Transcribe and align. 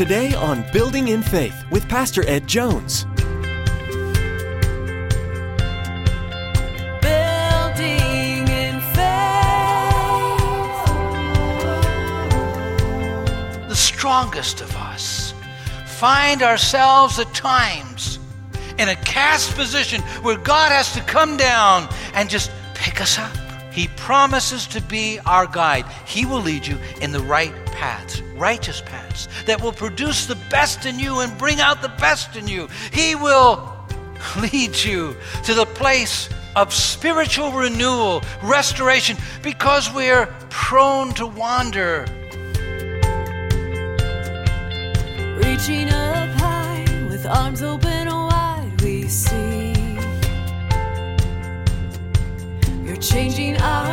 Today 0.00 0.32
on 0.32 0.64
Building 0.72 1.08
in 1.08 1.22
Faith 1.22 1.62
with 1.70 1.86
Pastor 1.86 2.26
Ed 2.26 2.46
Jones. 2.46 3.04
Building 7.02 8.48
in 8.48 8.80
faith. 8.94 9.68
the 13.68 13.76
strongest 13.76 14.62
of 14.62 14.74
us 14.74 15.34
find 15.84 16.42
ourselves 16.42 17.18
at 17.18 17.34
times 17.34 18.18
in 18.78 18.88
a 18.88 18.96
cast 18.96 19.54
position 19.54 20.00
where 20.22 20.38
God 20.38 20.72
has 20.72 20.94
to 20.94 21.02
come 21.02 21.36
down 21.36 21.86
and 22.14 22.30
just 22.30 22.50
pick 22.72 23.02
us 23.02 23.18
up. 23.18 23.36
He 23.70 23.88
promises 23.98 24.66
to 24.68 24.80
be 24.80 25.18
our 25.26 25.46
guide. 25.46 25.84
He 26.06 26.24
will 26.24 26.40
lead 26.40 26.66
you 26.66 26.78
in 27.02 27.12
the 27.12 27.20
right 27.20 27.52
paths, 27.66 28.22
righteous 28.38 28.80
paths 28.80 28.99
that 29.50 29.60
will 29.60 29.72
produce 29.72 30.26
the 30.26 30.36
best 30.48 30.86
in 30.86 30.96
you 30.96 31.18
and 31.18 31.36
bring 31.36 31.58
out 31.58 31.82
the 31.82 31.88
best 31.88 32.36
in 32.36 32.46
you. 32.46 32.68
He 32.92 33.16
will 33.16 33.74
lead 34.40 34.76
you 34.76 35.16
to 35.42 35.54
the 35.54 35.66
place 35.66 36.28
of 36.54 36.72
spiritual 36.72 37.50
renewal, 37.50 38.22
restoration, 38.44 39.16
because 39.42 39.92
we're 39.92 40.26
prone 40.50 41.12
to 41.14 41.26
wander. 41.26 42.06
Reaching 45.42 45.88
up 45.88 46.30
high 46.38 46.86
with 47.10 47.26
arms 47.26 47.62
open 47.62 48.06
wide, 48.06 48.80
we 48.82 49.08
see. 49.08 49.72
You're 52.84 53.02
changing 53.02 53.56
our 53.56 53.89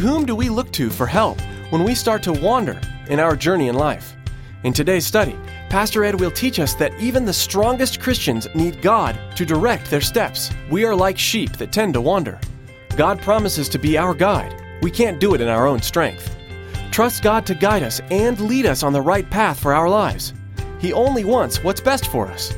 To 0.00 0.06
whom 0.06 0.24
do 0.24 0.34
we 0.34 0.48
look 0.48 0.72
to 0.72 0.88
for 0.88 1.06
help 1.06 1.38
when 1.68 1.84
we 1.84 1.94
start 1.94 2.22
to 2.22 2.32
wander 2.32 2.80
in 3.10 3.20
our 3.20 3.36
journey 3.36 3.68
in 3.68 3.74
life? 3.74 4.16
In 4.64 4.72
today's 4.72 5.04
study, 5.04 5.36
Pastor 5.68 6.04
Ed 6.04 6.18
will 6.18 6.30
teach 6.30 6.58
us 6.58 6.72
that 6.76 6.98
even 6.98 7.26
the 7.26 7.34
strongest 7.34 8.00
Christians 8.00 8.48
need 8.54 8.80
God 8.80 9.18
to 9.36 9.44
direct 9.44 9.90
their 9.90 10.00
steps. 10.00 10.48
We 10.70 10.86
are 10.86 10.96
like 10.96 11.18
sheep 11.18 11.58
that 11.58 11.70
tend 11.70 11.92
to 11.92 12.00
wander. 12.00 12.40
God 12.96 13.20
promises 13.20 13.68
to 13.68 13.78
be 13.78 13.98
our 13.98 14.14
guide. 14.14 14.58
We 14.80 14.90
can't 14.90 15.20
do 15.20 15.34
it 15.34 15.42
in 15.42 15.48
our 15.48 15.66
own 15.66 15.82
strength. 15.82 16.34
Trust 16.90 17.22
God 17.22 17.44
to 17.44 17.54
guide 17.54 17.82
us 17.82 18.00
and 18.10 18.40
lead 18.40 18.64
us 18.64 18.82
on 18.82 18.94
the 18.94 19.02
right 19.02 19.28
path 19.28 19.60
for 19.60 19.74
our 19.74 19.90
lives. 19.90 20.32
He 20.78 20.94
only 20.94 21.26
wants 21.26 21.62
what's 21.62 21.82
best 21.82 22.06
for 22.06 22.26
us. 22.26 22.54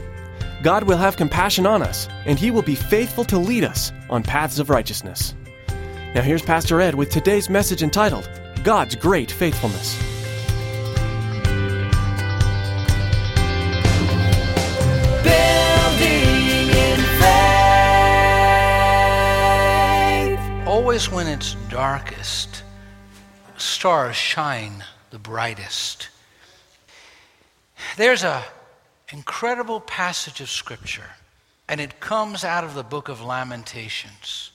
God 0.62 0.84
will 0.84 0.96
have 0.96 1.16
compassion 1.16 1.66
on 1.66 1.82
us, 1.82 2.06
and 2.24 2.38
He 2.38 2.52
will 2.52 2.62
be 2.62 2.76
faithful 2.76 3.24
to 3.24 3.36
lead 3.36 3.64
us 3.64 3.90
on 4.08 4.22
paths 4.22 4.60
of 4.60 4.70
righteousness. 4.70 5.34
Now, 6.14 6.20
here's 6.20 6.42
Pastor 6.42 6.78
Ed 6.78 6.94
with 6.94 7.08
today's 7.08 7.48
message 7.48 7.82
entitled 7.82 8.28
God's 8.62 8.94
Great 8.94 9.30
Faithfulness. 9.30 9.96
Building 15.24 16.68
in 16.68 16.98
faith. 17.18 17.32
Always 20.68 21.10
when 21.10 21.28
it's 21.28 21.54
darkest, 21.70 22.62
stars 23.56 24.14
shine 24.14 24.84
the 25.08 25.18
brightest. 25.18 26.10
There's 27.96 28.22
a 28.22 28.44
incredible 29.10 29.80
passage 29.80 30.42
of 30.42 30.50
scripture, 30.50 31.12
and 31.70 31.80
it 31.80 32.00
comes 32.00 32.44
out 32.44 32.64
of 32.64 32.74
the 32.74 32.84
book 32.84 33.08
of 33.08 33.22
Lamentations. 33.22 34.51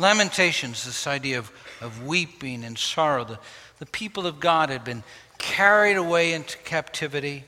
Lamentations, 0.00 0.84
this 0.84 1.06
idea 1.06 1.38
of, 1.38 1.52
of 1.80 2.06
weeping 2.06 2.64
and 2.64 2.76
sorrow. 2.78 3.24
The, 3.24 3.38
the 3.78 3.86
people 3.86 4.26
of 4.26 4.40
God 4.40 4.70
had 4.70 4.84
been 4.84 5.02
carried 5.38 5.96
away 5.96 6.32
into 6.32 6.58
captivity. 6.58 7.44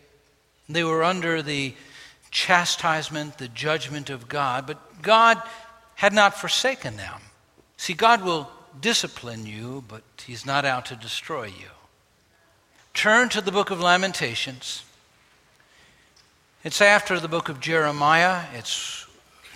They 0.69 0.85
were 0.85 1.03
under 1.03 1.43
the 1.43 1.75
chastisement, 2.31 3.39
the 3.39 3.49
judgment 3.49 4.11
of 4.11 4.29
God, 4.29 4.67
but 4.67 5.03
God 5.03 5.43
had 5.97 6.13
not 6.13 6.35
forsaken 6.35 6.97
them. 6.97 7.21
See, 7.77 7.95
God 7.95 8.23
will 8.23 8.51
discipline 8.81 9.47
you, 9.47 9.85
but 9.89 10.03
He's 10.27 10.47
not 10.47 10.65
out 10.65 10.87
to 10.87 10.97
destroy 10.97 11.47
you. 11.47 11.69
Turn 12.95 13.29
to 13.31 13.41
the 13.41 13.53
book 13.53 13.71
of 13.71 13.81
Lamentations. 13.81 14.85
It's 16.65 16.81
after 16.81 17.19
the 17.19 17.29
book 17.29 17.49
of 17.49 17.61
Jeremiah, 17.61 18.45
it's 18.55 19.07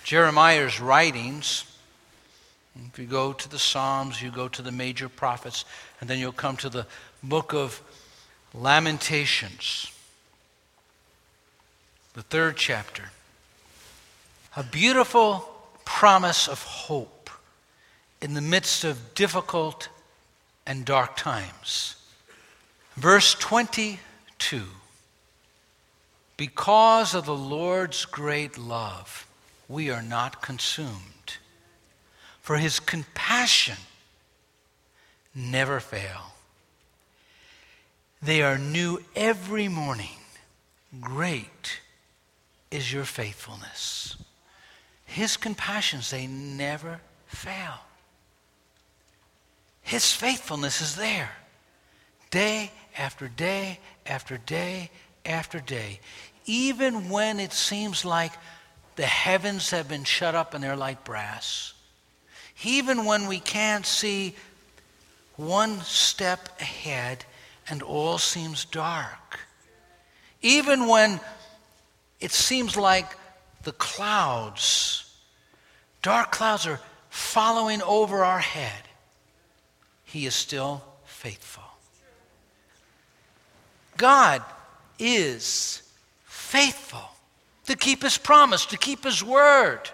Jeremiah's 0.03 0.79
writings. 0.79 1.63
If 2.91 2.99
you 2.99 3.05
go 3.05 3.33
to 3.33 3.49
the 3.49 3.59
Psalms, 3.59 4.21
you 4.21 4.31
go 4.31 4.47
to 4.47 4.61
the 4.61 4.71
major 4.71 5.09
prophets, 5.09 5.65
and 5.99 6.09
then 6.09 6.19
you'll 6.19 6.31
come 6.31 6.57
to 6.57 6.69
the 6.69 6.85
book 7.23 7.53
of 7.53 7.81
Lamentations, 8.53 9.91
the 12.13 12.23
third 12.23 12.57
chapter. 12.57 13.11
A 14.55 14.63
beautiful 14.63 15.47
promise 15.85 16.47
of 16.47 16.63
hope 16.63 17.29
in 18.21 18.33
the 18.33 18.41
midst 18.41 18.83
of 18.83 19.13
difficult 19.13 19.89
and 20.65 20.85
dark 20.85 21.15
times. 21.15 21.95
Verse 22.95 23.35
22 23.35 24.63
Because 26.35 27.13
of 27.13 27.25
the 27.25 27.35
Lord's 27.35 28.05
great 28.05 28.57
love, 28.57 29.27
we 29.67 29.89
are 29.89 30.01
not 30.01 30.41
consumed, 30.41 31.13
for 32.47 32.55
his 32.55 32.79
compassion 32.79 33.75
never 35.35 35.81
fail. 35.81 36.31
They 38.21 38.41
are 38.41 38.57
new 38.57 39.03
every 39.17 39.67
morning. 39.67 40.15
Great 41.01 41.81
is 42.71 42.93
your 42.93 43.03
faithfulness. 43.03 44.15
His 45.03 45.35
compassions, 45.35 46.09
they 46.09 46.25
never 46.25 47.01
fail. 47.25 47.81
His 49.81 50.13
faithfulness 50.13 50.79
is 50.79 50.95
there 50.95 51.31
day 52.29 52.71
after 52.97 53.27
day 53.27 53.77
after 54.05 54.37
day 54.37 54.89
after 55.25 55.59
day. 55.59 55.99
Even 56.45 57.09
when 57.09 57.41
it 57.41 57.51
seems 57.51 58.05
like 58.05 58.31
the 58.95 59.05
heavens 59.05 59.71
have 59.71 59.89
been 59.89 60.05
shut 60.05 60.33
up 60.33 60.53
and 60.53 60.63
they're 60.63 60.77
like 60.77 61.03
brass. 61.03 61.73
Even 62.63 63.05
when 63.05 63.27
we 63.27 63.39
can't 63.39 63.85
see 63.85 64.35
one 65.35 65.79
step 65.81 66.49
ahead 66.59 67.23
and 67.69 67.83
all 67.83 68.17
seems 68.17 68.65
dark. 68.65 69.39
Even 70.41 70.87
when 70.87 71.19
it 72.19 72.31
seems 72.31 72.75
like 72.75 73.15
the 73.63 73.71
clouds, 73.73 75.13
dark 76.01 76.31
clouds 76.31 76.65
are 76.65 76.79
following 77.09 77.81
over 77.81 78.23
our 78.23 78.39
head, 78.39 78.83
He 80.03 80.25
is 80.25 80.33
still 80.33 80.83
faithful. 81.05 81.63
God 83.97 84.43
is 84.99 85.81
faithful 86.25 87.09
to 87.65 87.75
keep 87.75 88.01
His 88.03 88.17
promise, 88.17 88.65
to 88.67 88.77
keep 88.77 89.03
His 89.03 89.23
word. 89.23 89.89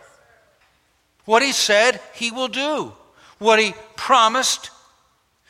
What 1.25 1.41
He 1.41 1.51
said, 1.51 1.99
He 2.13 2.31
will 2.31 2.47
do. 2.47 2.93
What 3.39 3.59
He 3.59 3.73
promised, 3.95 4.71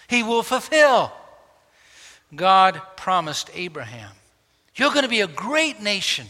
He 0.07 0.23
will 0.23 0.43
fulfill. 0.43 1.11
God 2.35 2.81
promised 2.95 3.49
Abraham, 3.53 4.11
You're 4.75 4.91
going 4.91 5.03
to 5.03 5.09
be 5.09 5.21
a 5.21 5.27
great 5.27 5.81
nation. 5.81 6.27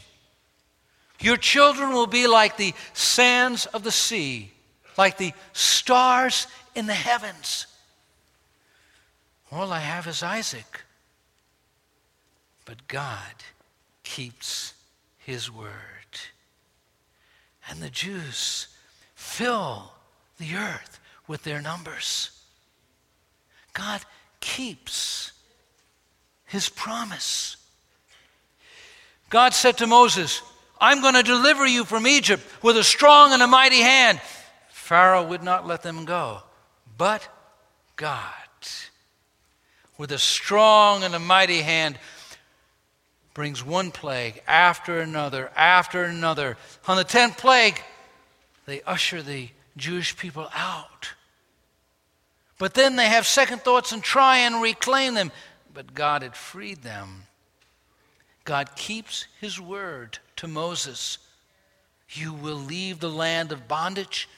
Your 1.20 1.38
children 1.38 1.94
will 1.94 2.08
be 2.08 2.28
like 2.28 2.58
the 2.58 2.74
sands 2.94 3.66
of 3.68 3.84
the 3.84 3.92
sea, 3.92 4.52
like 4.98 5.18
the 5.18 5.32
stars 5.54 6.48
in 6.76 6.86
the 6.86 6.94
heavens. 6.94 7.68
All 9.52 9.72
I 9.72 9.80
have 9.80 10.08
is 10.08 10.24
Isaac. 10.24 10.84
But 12.66 12.88
God 12.88 13.36
keeps 14.04 14.74
his 15.20 15.52
word. 15.52 15.72
And 17.70 17.82
the 17.82 17.90
Jews 17.90 18.68
fill 19.34 19.92
the 20.38 20.56
earth 20.56 21.00
with 21.28 21.44
their 21.44 21.62
numbers. 21.62 22.30
God 23.74 24.02
keeps 24.40 25.32
his 26.46 26.70
promise. 26.70 27.58
God 29.32 29.56
said 29.56 29.80
to 29.80 29.88
Moses, 29.88 30.44
I'm 30.80 31.02
going 31.02 31.16
to 31.16 31.24
deliver 31.24 31.66
you 31.66 31.84
from 31.84 32.06
Egypt 32.06 32.44
with 32.62 32.78
a 32.78 32.84
strong 32.84 33.34
and 33.34 33.42
a 33.42 33.48
mighty 33.48 33.82
hand. 33.82 34.22
Pharaoh 34.70 35.28
would 35.28 35.42
not 35.42 35.66
let 35.66 35.82
them 35.82 36.06
go. 36.06 36.44
But 36.96 37.28
God, 37.96 38.20
with 39.98 40.12
a 40.12 40.20
strong 40.20 41.04
and 41.04 41.16
a 41.16 41.20
mighty 41.20 41.62
hand, 41.62 41.98
brings 43.34 43.66
one 43.66 43.90
plague 43.90 44.44
after 44.48 45.00
another, 45.00 45.50
after 45.56 46.04
another. 46.04 46.56
On 46.88 46.98
the 46.98 47.04
tenth 47.04 47.40
plague, 47.40 47.82
they 48.66 48.82
usher 48.84 49.22
the 49.22 49.50
Jewish 49.78 50.18
people 50.18 50.50
out. 50.54 51.14
But 52.58 52.74
then 52.74 52.96
they 52.96 53.08
have 53.08 53.26
second 53.26 53.62
thoughts 53.62 53.92
and 53.92 54.04
try 54.04 54.38
and 54.38 54.62
reclaim 54.62 55.16
them. 55.16 55.32
But 55.74 55.94
God 55.94 56.22
had 56.22 56.36
freed 56.36 56.84
them. 56.84 57.24
God 58.46 58.76
keeps 58.76 59.26
his 59.40 59.60
word 59.60 60.20
to 60.38 60.48
Moses. 60.48 61.18
You 62.10 62.34
will 62.34 62.58
leave 62.58 63.00
the 63.00 63.10
land 63.10 63.52
of 63.52 63.68
bondage. 63.68 64.30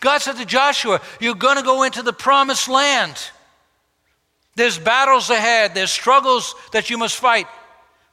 God 0.00 0.18
said 0.18 0.36
to 0.36 0.44
Joshua, 0.44 1.00
You're 1.20 1.34
going 1.34 1.56
to 1.56 1.62
go 1.62 1.82
into 1.84 2.02
the 2.02 2.12
promised 2.12 2.68
land. 2.68 3.16
There's 4.54 4.78
battles 4.78 5.30
ahead, 5.30 5.74
there's 5.74 5.90
struggles 5.90 6.54
that 6.72 6.90
you 6.90 6.98
must 6.98 7.16
fight. 7.16 7.46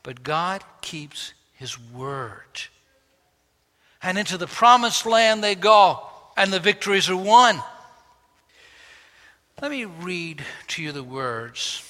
But 0.03 0.23
God 0.23 0.63
keeps 0.81 1.33
his 1.53 1.77
word. 1.91 2.68
And 4.01 4.17
into 4.17 4.37
the 4.37 4.47
promised 4.47 5.05
land 5.05 5.43
they 5.43 5.55
go, 5.55 5.99
and 6.37 6.53
the 6.53 6.59
victories 6.59 7.09
are 7.09 7.17
won. 7.17 7.61
Let 9.61 9.71
me 9.71 9.85
read 9.85 10.43
to 10.69 10.81
you 10.81 10.91
the 10.93 11.03
words 11.03 11.83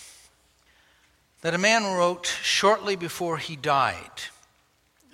that 1.41 1.53
a 1.53 1.59
man 1.59 1.83
wrote 1.83 2.25
shortly 2.41 2.95
before 2.95 3.37
he 3.37 3.55
died. 3.55 4.23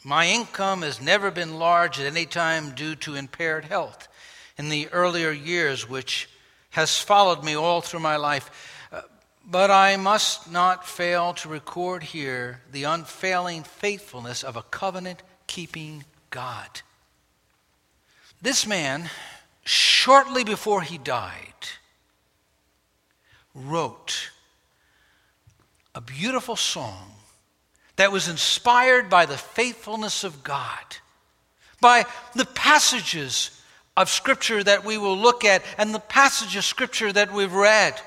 My 0.04 0.28
income 0.28 0.84
has 0.84 1.02
never 1.02 1.32
been 1.32 1.60
large 1.60 2.00
at 2.00 2.06
any 2.06 2.26
time 2.26 2.72
due 2.76 2.96
to 2.98 3.16
impaired 3.16 3.66
health 3.66 4.08
in 4.58 4.70
the 4.70 4.88
earlier 4.90 5.32
years, 5.32 5.90
which 5.90 6.30
has 6.72 7.00
followed 7.00 7.44
me 7.44 7.56
all 7.56 7.82
through 7.82 8.00
my 8.00 8.16
life. 8.16 8.88
Uh, 8.92 9.02
but 9.46 9.70
I 9.70 9.98
must 9.98 10.50
not 10.50 10.88
fail 10.88 11.34
to 11.36 11.50
record 11.50 12.04
here 12.04 12.62
the 12.72 12.84
unfailing 12.84 13.64
faithfulness 13.64 14.44
of 14.44 14.56
a 14.56 14.64
covenant 14.64 15.24
keeping 15.48 16.06
God. 16.36 16.82
This 18.42 18.68
man, 18.68 19.10
shortly 19.64 20.44
before 20.44 20.82
he 20.82 20.98
died, 20.98 21.70
wrote 23.54 24.32
a 25.96 26.02
beautiful 26.02 26.58
song 26.58 27.14
that 27.96 28.12
was 28.12 28.28
inspired 28.28 29.10
by 29.10 29.26
the 29.26 29.38
faithfulness 29.38 30.26
of 30.26 30.44
God, 30.44 30.98
by 31.80 32.06
the 32.36 32.44
passages 32.44 33.58
of 33.96 34.10
Scripture 34.10 34.62
that 34.62 34.84
we 34.84 34.98
will 34.98 35.18
look 35.18 35.46
at 35.46 35.64
and 35.78 35.96
the 35.96 36.00
passage 36.00 36.58
of 36.58 36.66
Scripture 36.66 37.14
that 37.14 37.32
we've 37.32 37.54
read. 37.54 37.98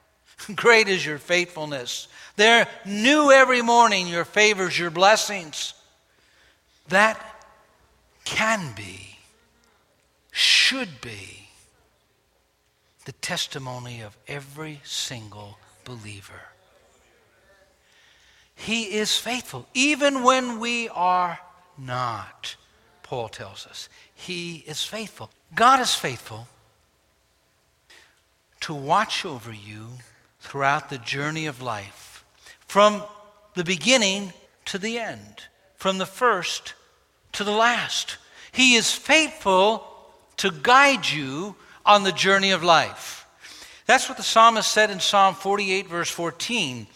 Great 0.54 0.88
is 0.88 1.06
your 1.06 1.16
faithfulness. 1.16 2.06
They're 2.36 2.68
new 2.84 3.32
every 3.32 3.62
morning, 3.62 4.08
your 4.08 4.26
favors, 4.26 4.78
your 4.78 4.90
blessings. 4.90 5.72
That 6.90 7.18
can 8.28 8.72
be, 8.76 9.16
should 10.30 11.00
be, 11.00 11.48
the 13.06 13.12
testimony 13.12 14.02
of 14.02 14.14
every 14.28 14.80
single 14.84 15.58
believer. 15.84 16.42
He 18.54 18.94
is 18.96 19.16
faithful, 19.16 19.66
even 19.72 20.22
when 20.24 20.60
we 20.60 20.90
are 20.90 21.38
not, 21.78 22.56
Paul 23.02 23.30
tells 23.30 23.66
us. 23.66 23.88
He 24.14 24.62
is 24.66 24.84
faithful. 24.84 25.30
God 25.54 25.80
is 25.80 25.94
faithful 25.94 26.48
to 28.60 28.74
watch 28.74 29.24
over 29.24 29.54
you 29.54 29.86
throughout 30.40 30.90
the 30.90 30.98
journey 30.98 31.46
of 31.46 31.62
life, 31.62 32.26
from 32.66 33.02
the 33.54 33.64
beginning 33.64 34.34
to 34.66 34.76
the 34.76 34.98
end, 34.98 35.44
from 35.76 35.96
the 35.96 36.04
first 36.04 36.74
to 37.38 37.44
the 37.44 37.52
last. 37.52 38.16
He 38.50 38.74
is 38.74 38.92
faithful 38.92 39.86
to 40.38 40.50
guide 40.50 41.08
you 41.08 41.54
on 41.86 42.02
the 42.02 42.10
journey 42.10 42.50
of 42.50 42.64
life. 42.64 43.26
That's 43.86 44.08
what 44.08 44.18
the 44.18 44.24
psalmist 44.24 44.70
said 44.70 44.90
in 44.90 44.98
Psalm 44.98 45.36
48, 45.36 45.86
verse 45.86 46.10
14. 46.10 46.88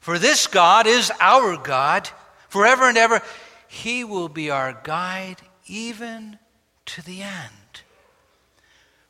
For 0.00 0.18
this 0.18 0.46
God 0.46 0.86
is 0.86 1.10
our 1.20 1.56
God 1.56 2.08
forever 2.50 2.86
and 2.86 2.98
ever. 2.98 3.22
He 3.66 4.04
will 4.04 4.28
be 4.28 4.50
our 4.50 4.78
guide 4.84 5.38
even 5.66 6.38
to 6.84 7.02
the 7.02 7.22
end. 7.22 7.82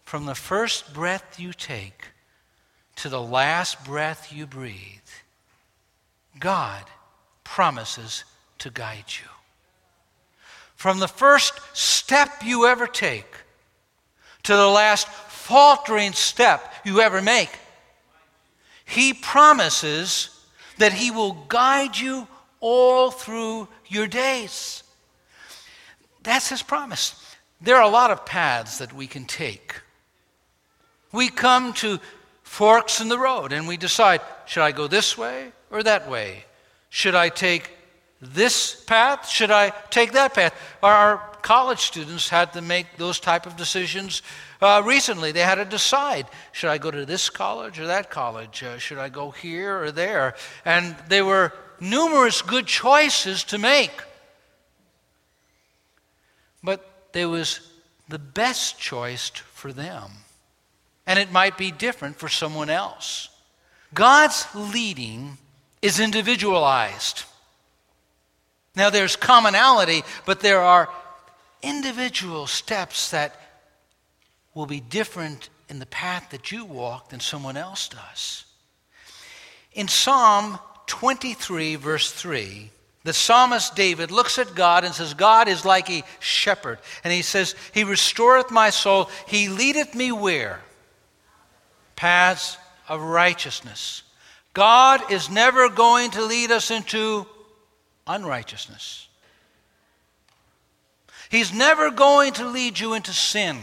From 0.04 0.26
the 0.26 0.36
first 0.36 0.94
breath 0.94 1.40
you 1.40 1.52
take 1.52 2.06
to 2.96 3.08
the 3.08 3.20
last 3.20 3.84
breath 3.84 4.32
you 4.32 4.46
breathe, 4.46 5.10
God 6.38 6.84
promises 7.42 8.22
to 8.60 8.70
guide 8.70 9.06
you. 9.08 9.28
From 10.78 11.00
the 11.00 11.08
first 11.08 11.54
step 11.72 12.44
you 12.44 12.66
ever 12.66 12.86
take 12.86 13.26
to 14.44 14.54
the 14.54 14.68
last 14.68 15.08
faltering 15.08 16.12
step 16.12 16.72
you 16.84 17.00
ever 17.00 17.20
make. 17.20 17.50
He 18.84 19.12
promises 19.12 20.30
that 20.78 20.92
He 20.92 21.10
will 21.10 21.32
guide 21.48 21.98
you 21.98 22.28
all 22.60 23.10
through 23.10 23.66
your 23.88 24.06
days. 24.06 24.84
That's 26.22 26.48
His 26.48 26.62
promise. 26.62 27.20
There 27.60 27.74
are 27.74 27.82
a 27.82 27.88
lot 27.88 28.12
of 28.12 28.24
paths 28.24 28.78
that 28.78 28.92
we 28.92 29.08
can 29.08 29.24
take. 29.24 29.74
We 31.10 31.28
come 31.28 31.72
to 31.72 31.98
forks 32.44 33.00
in 33.00 33.08
the 33.08 33.18
road 33.18 33.52
and 33.52 33.66
we 33.66 33.76
decide 33.76 34.20
should 34.46 34.62
I 34.62 34.70
go 34.70 34.86
this 34.86 35.18
way 35.18 35.50
or 35.72 35.82
that 35.82 36.08
way? 36.08 36.44
Should 36.88 37.16
I 37.16 37.30
take 37.30 37.77
this 38.20 38.74
path? 38.74 39.28
Should 39.28 39.50
I 39.50 39.70
take 39.90 40.12
that 40.12 40.34
path? 40.34 40.54
Our 40.82 41.18
college 41.42 41.80
students 41.80 42.28
had 42.28 42.52
to 42.54 42.60
make 42.60 42.96
those 42.96 43.20
type 43.20 43.46
of 43.46 43.56
decisions 43.56 44.22
uh, 44.60 44.82
recently. 44.84 45.32
They 45.32 45.40
had 45.40 45.56
to 45.56 45.64
decide: 45.64 46.26
should 46.52 46.70
I 46.70 46.78
go 46.78 46.90
to 46.90 47.06
this 47.06 47.30
college 47.30 47.78
or 47.78 47.86
that 47.86 48.10
college? 48.10 48.62
Uh, 48.62 48.78
should 48.78 48.98
I 48.98 49.08
go 49.08 49.30
here 49.30 49.80
or 49.80 49.92
there? 49.92 50.34
And 50.64 50.96
there 51.08 51.24
were 51.24 51.52
numerous 51.80 52.42
good 52.42 52.66
choices 52.66 53.44
to 53.44 53.58
make, 53.58 54.02
but 56.62 57.10
there 57.12 57.28
was 57.28 57.60
the 58.08 58.18
best 58.18 58.78
choice 58.78 59.30
for 59.30 59.72
them, 59.72 60.10
and 61.06 61.18
it 61.18 61.30
might 61.30 61.56
be 61.56 61.70
different 61.70 62.16
for 62.16 62.28
someone 62.28 62.70
else. 62.70 63.28
God's 63.94 64.46
leading 64.54 65.38
is 65.80 66.00
individualized. 66.00 67.24
Now, 68.78 68.90
there's 68.90 69.16
commonality, 69.16 70.04
but 70.24 70.38
there 70.38 70.60
are 70.60 70.88
individual 71.62 72.46
steps 72.46 73.10
that 73.10 73.34
will 74.54 74.66
be 74.66 74.78
different 74.78 75.48
in 75.68 75.80
the 75.80 75.86
path 75.86 76.30
that 76.30 76.52
you 76.52 76.64
walk 76.64 77.08
than 77.08 77.18
someone 77.18 77.56
else 77.56 77.88
does. 77.88 78.44
In 79.72 79.88
Psalm 79.88 80.60
23, 80.86 81.74
verse 81.74 82.12
3, 82.12 82.70
the 83.02 83.12
psalmist 83.12 83.74
David 83.74 84.12
looks 84.12 84.38
at 84.38 84.54
God 84.54 84.84
and 84.84 84.94
says, 84.94 85.12
God 85.12 85.48
is 85.48 85.64
like 85.64 85.90
a 85.90 86.04
shepherd. 86.20 86.78
And 87.02 87.12
he 87.12 87.22
says, 87.22 87.56
He 87.74 87.82
restoreth 87.82 88.52
my 88.52 88.70
soul. 88.70 89.10
He 89.26 89.48
leadeth 89.48 89.96
me 89.96 90.12
where? 90.12 90.60
Paths 91.96 92.56
of 92.88 93.00
righteousness. 93.02 94.04
God 94.54 95.10
is 95.10 95.28
never 95.28 95.68
going 95.68 96.12
to 96.12 96.22
lead 96.22 96.52
us 96.52 96.70
into 96.70 97.26
unrighteousness. 98.08 99.08
He's 101.28 101.52
never 101.52 101.90
going 101.90 102.32
to 102.34 102.46
lead 102.46 102.78
you 102.78 102.94
into 102.94 103.12
sin. 103.12 103.58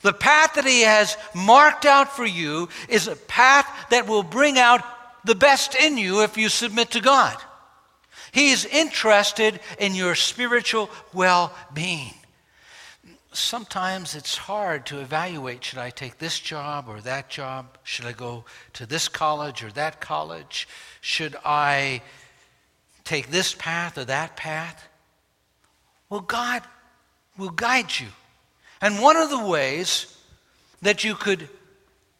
The 0.00 0.12
path 0.12 0.54
that 0.54 0.64
He 0.64 0.82
has 0.82 1.16
marked 1.34 1.84
out 1.84 2.16
for 2.16 2.26
you 2.26 2.68
is 2.88 3.08
a 3.08 3.16
path 3.16 3.68
that 3.90 4.08
will 4.08 4.22
bring 4.22 4.58
out 4.58 4.82
the 5.24 5.34
best 5.34 5.74
in 5.74 5.96
you 5.96 6.22
if 6.22 6.36
you 6.36 6.48
submit 6.48 6.90
to 6.92 7.00
God. 7.00 7.36
He 8.32 8.50
is 8.50 8.64
interested 8.64 9.60
in 9.78 9.94
your 9.94 10.14
spiritual 10.14 10.90
well 11.12 11.54
being. 11.72 12.14
Sometimes 13.34 14.14
it's 14.14 14.36
hard 14.36 14.84
to 14.86 15.00
evaluate 15.00 15.64
should 15.64 15.78
I 15.78 15.90
take 15.90 16.18
this 16.18 16.38
job 16.38 16.86
or 16.88 17.00
that 17.02 17.30
job? 17.30 17.78
Should 17.82 18.04
I 18.04 18.12
go 18.12 18.44
to 18.74 18.84
this 18.84 19.08
college 19.08 19.62
or 19.62 19.70
that 19.72 20.00
college? 20.00 20.68
Should 21.00 21.36
I 21.44 22.02
take 23.04 23.30
this 23.30 23.54
path 23.54 23.98
or 23.98 24.04
that 24.04 24.36
path? 24.36 24.88
Well, 26.08 26.20
God 26.20 26.62
will 27.38 27.50
guide 27.50 27.98
you. 27.98 28.08
And 28.80 29.00
one 29.00 29.16
of 29.16 29.30
the 29.30 29.44
ways 29.44 30.16
that 30.82 31.04
you 31.04 31.14
could 31.14 31.48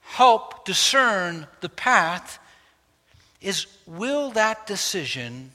help 0.01 0.65
discern 0.65 1.47
the 1.61 1.69
path 1.69 2.39
is 3.41 3.67
will 3.87 4.31
that 4.31 4.67
decision 4.67 5.51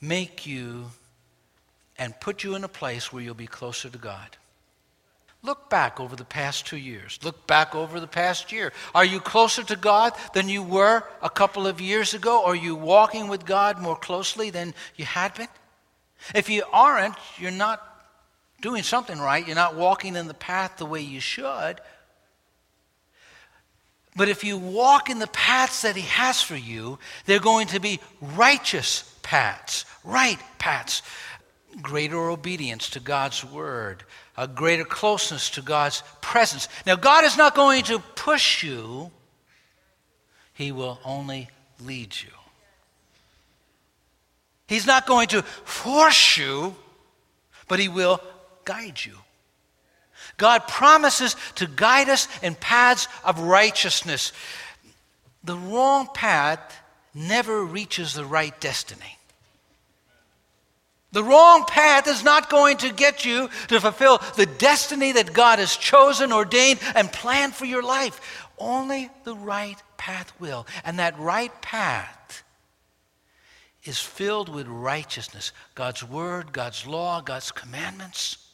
make 0.00 0.46
you 0.46 0.86
and 1.98 2.18
put 2.20 2.44
you 2.44 2.54
in 2.54 2.64
a 2.64 2.68
place 2.68 3.12
where 3.12 3.22
you'll 3.22 3.34
be 3.34 3.46
closer 3.46 3.90
to 3.90 3.98
God? 3.98 4.36
Look 5.42 5.70
back 5.70 6.00
over 6.00 6.16
the 6.16 6.24
past 6.24 6.66
two 6.66 6.76
years. 6.76 7.18
Look 7.22 7.46
back 7.46 7.74
over 7.74 8.00
the 8.00 8.08
past 8.08 8.50
year. 8.50 8.72
Are 8.94 9.04
you 9.04 9.20
closer 9.20 9.62
to 9.62 9.76
God 9.76 10.12
than 10.34 10.48
you 10.48 10.62
were 10.62 11.04
a 11.22 11.30
couple 11.30 11.66
of 11.66 11.80
years 11.80 12.12
ago? 12.12 12.44
Are 12.44 12.56
you 12.56 12.74
walking 12.74 13.28
with 13.28 13.46
God 13.46 13.80
more 13.80 13.96
closely 13.96 14.50
than 14.50 14.74
you 14.96 15.04
had 15.04 15.34
been? 15.34 15.48
If 16.34 16.50
you 16.50 16.64
aren't, 16.72 17.14
you're 17.38 17.52
not 17.52 17.82
doing 18.60 18.82
something 18.82 19.18
right. 19.18 19.46
You're 19.46 19.54
not 19.54 19.76
walking 19.76 20.16
in 20.16 20.26
the 20.26 20.34
path 20.34 20.76
the 20.76 20.86
way 20.86 21.00
you 21.00 21.20
should. 21.20 21.80
But 24.16 24.28
if 24.28 24.42
you 24.42 24.58
walk 24.58 25.08
in 25.10 25.20
the 25.20 25.28
paths 25.28 25.82
that 25.82 25.94
He 25.94 26.02
has 26.02 26.42
for 26.42 26.56
you, 26.56 26.98
they're 27.26 27.38
going 27.38 27.68
to 27.68 27.78
be 27.78 28.00
righteous 28.20 29.14
paths, 29.22 29.84
right 30.02 30.40
paths. 30.58 31.02
Greater 31.80 32.28
obedience 32.28 32.90
to 32.90 33.00
God's 33.00 33.44
word, 33.44 34.02
a 34.38 34.46
greater 34.46 34.84
closeness 34.84 35.50
to 35.50 35.60
God's 35.60 36.04
presence. 36.20 36.68
Now, 36.86 36.94
God 36.94 37.24
is 37.24 37.36
not 37.36 37.56
going 37.56 37.82
to 37.84 37.98
push 37.98 38.62
you, 38.62 39.10
He 40.54 40.70
will 40.70 41.00
only 41.04 41.50
lead 41.80 42.14
you. 42.22 42.30
He's 44.68 44.86
not 44.86 45.06
going 45.06 45.26
to 45.28 45.42
force 45.42 46.36
you, 46.38 46.76
but 47.66 47.80
He 47.80 47.88
will 47.88 48.20
guide 48.64 49.04
you. 49.04 49.16
God 50.36 50.68
promises 50.68 51.34
to 51.56 51.66
guide 51.66 52.08
us 52.08 52.28
in 52.40 52.54
paths 52.54 53.08
of 53.24 53.40
righteousness. 53.40 54.32
The 55.42 55.56
wrong 55.56 56.08
path 56.14 56.80
never 57.12 57.64
reaches 57.64 58.14
the 58.14 58.24
right 58.24 58.58
destiny. 58.60 59.17
The 61.12 61.24
wrong 61.24 61.64
path 61.66 62.06
is 62.06 62.22
not 62.22 62.50
going 62.50 62.76
to 62.78 62.92
get 62.92 63.24
you 63.24 63.48
to 63.68 63.80
fulfill 63.80 64.18
the 64.36 64.46
destiny 64.46 65.12
that 65.12 65.32
God 65.32 65.58
has 65.58 65.74
chosen, 65.74 66.32
ordained, 66.32 66.80
and 66.94 67.10
planned 67.10 67.54
for 67.54 67.64
your 67.64 67.82
life. 67.82 68.46
Only 68.58 69.08
the 69.24 69.34
right 69.34 69.80
path 69.96 70.32
will. 70.38 70.66
And 70.84 70.98
that 70.98 71.18
right 71.18 71.52
path 71.62 72.42
is 73.84 73.98
filled 73.98 74.48
with 74.48 74.66
righteousness 74.66 75.52
God's 75.74 76.04
word, 76.04 76.52
God's 76.52 76.86
law, 76.86 77.22
God's 77.22 77.52
commandments 77.52 78.48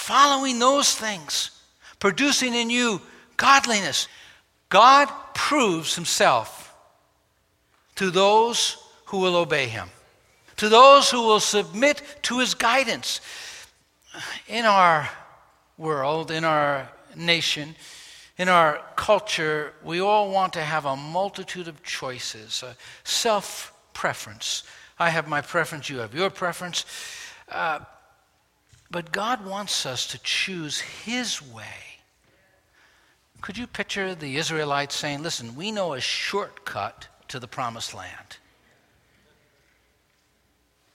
following 0.00 0.58
those 0.58 0.94
things, 0.94 1.50
producing 1.98 2.54
in 2.54 2.70
you 2.70 3.02
godliness. 3.36 4.08
God 4.70 5.08
proves 5.34 5.94
himself 5.94 6.74
to 7.96 8.10
those 8.10 8.78
who 9.06 9.18
will 9.18 9.36
obey 9.36 9.66
him, 9.66 9.90
to 10.60 10.68
those 10.68 11.10
who 11.10 11.22
will 11.22 11.40
submit 11.40 12.02
to 12.20 12.38
his 12.38 12.52
guidance. 12.52 13.22
In 14.46 14.66
our 14.66 15.08
world, 15.78 16.30
in 16.30 16.44
our 16.44 16.86
nation, 17.16 17.74
in 18.36 18.50
our 18.50 18.82
culture, 18.94 19.72
we 19.82 20.00
all 20.00 20.30
want 20.30 20.52
to 20.52 20.60
have 20.60 20.84
a 20.84 20.96
multitude 20.96 21.66
of 21.66 21.82
choices, 21.82 22.62
a 22.62 22.76
self 23.04 23.72
preference. 23.94 24.64
I 24.98 25.08
have 25.08 25.26
my 25.26 25.40
preference, 25.40 25.88
you 25.88 25.96
have 26.00 26.14
your 26.14 26.28
preference. 26.28 26.84
Uh, 27.48 27.78
but 28.90 29.12
God 29.12 29.46
wants 29.46 29.86
us 29.86 30.06
to 30.08 30.18
choose 30.22 30.78
His 30.78 31.40
way. 31.40 32.02
Could 33.40 33.56
you 33.56 33.66
picture 33.66 34.14
the 34.14 34.36
Israelites 34.36 34.94
saying, 34.94 35.22
Listen, 35.22 35.56
we 35.56 35.72
know 35.72 35.94
a 35.94 36.00
shortcut 36.02 37.08
to 37.28 37.38
the 37.38 37.48
promised 37.48 37.94
land? 37.94 38.36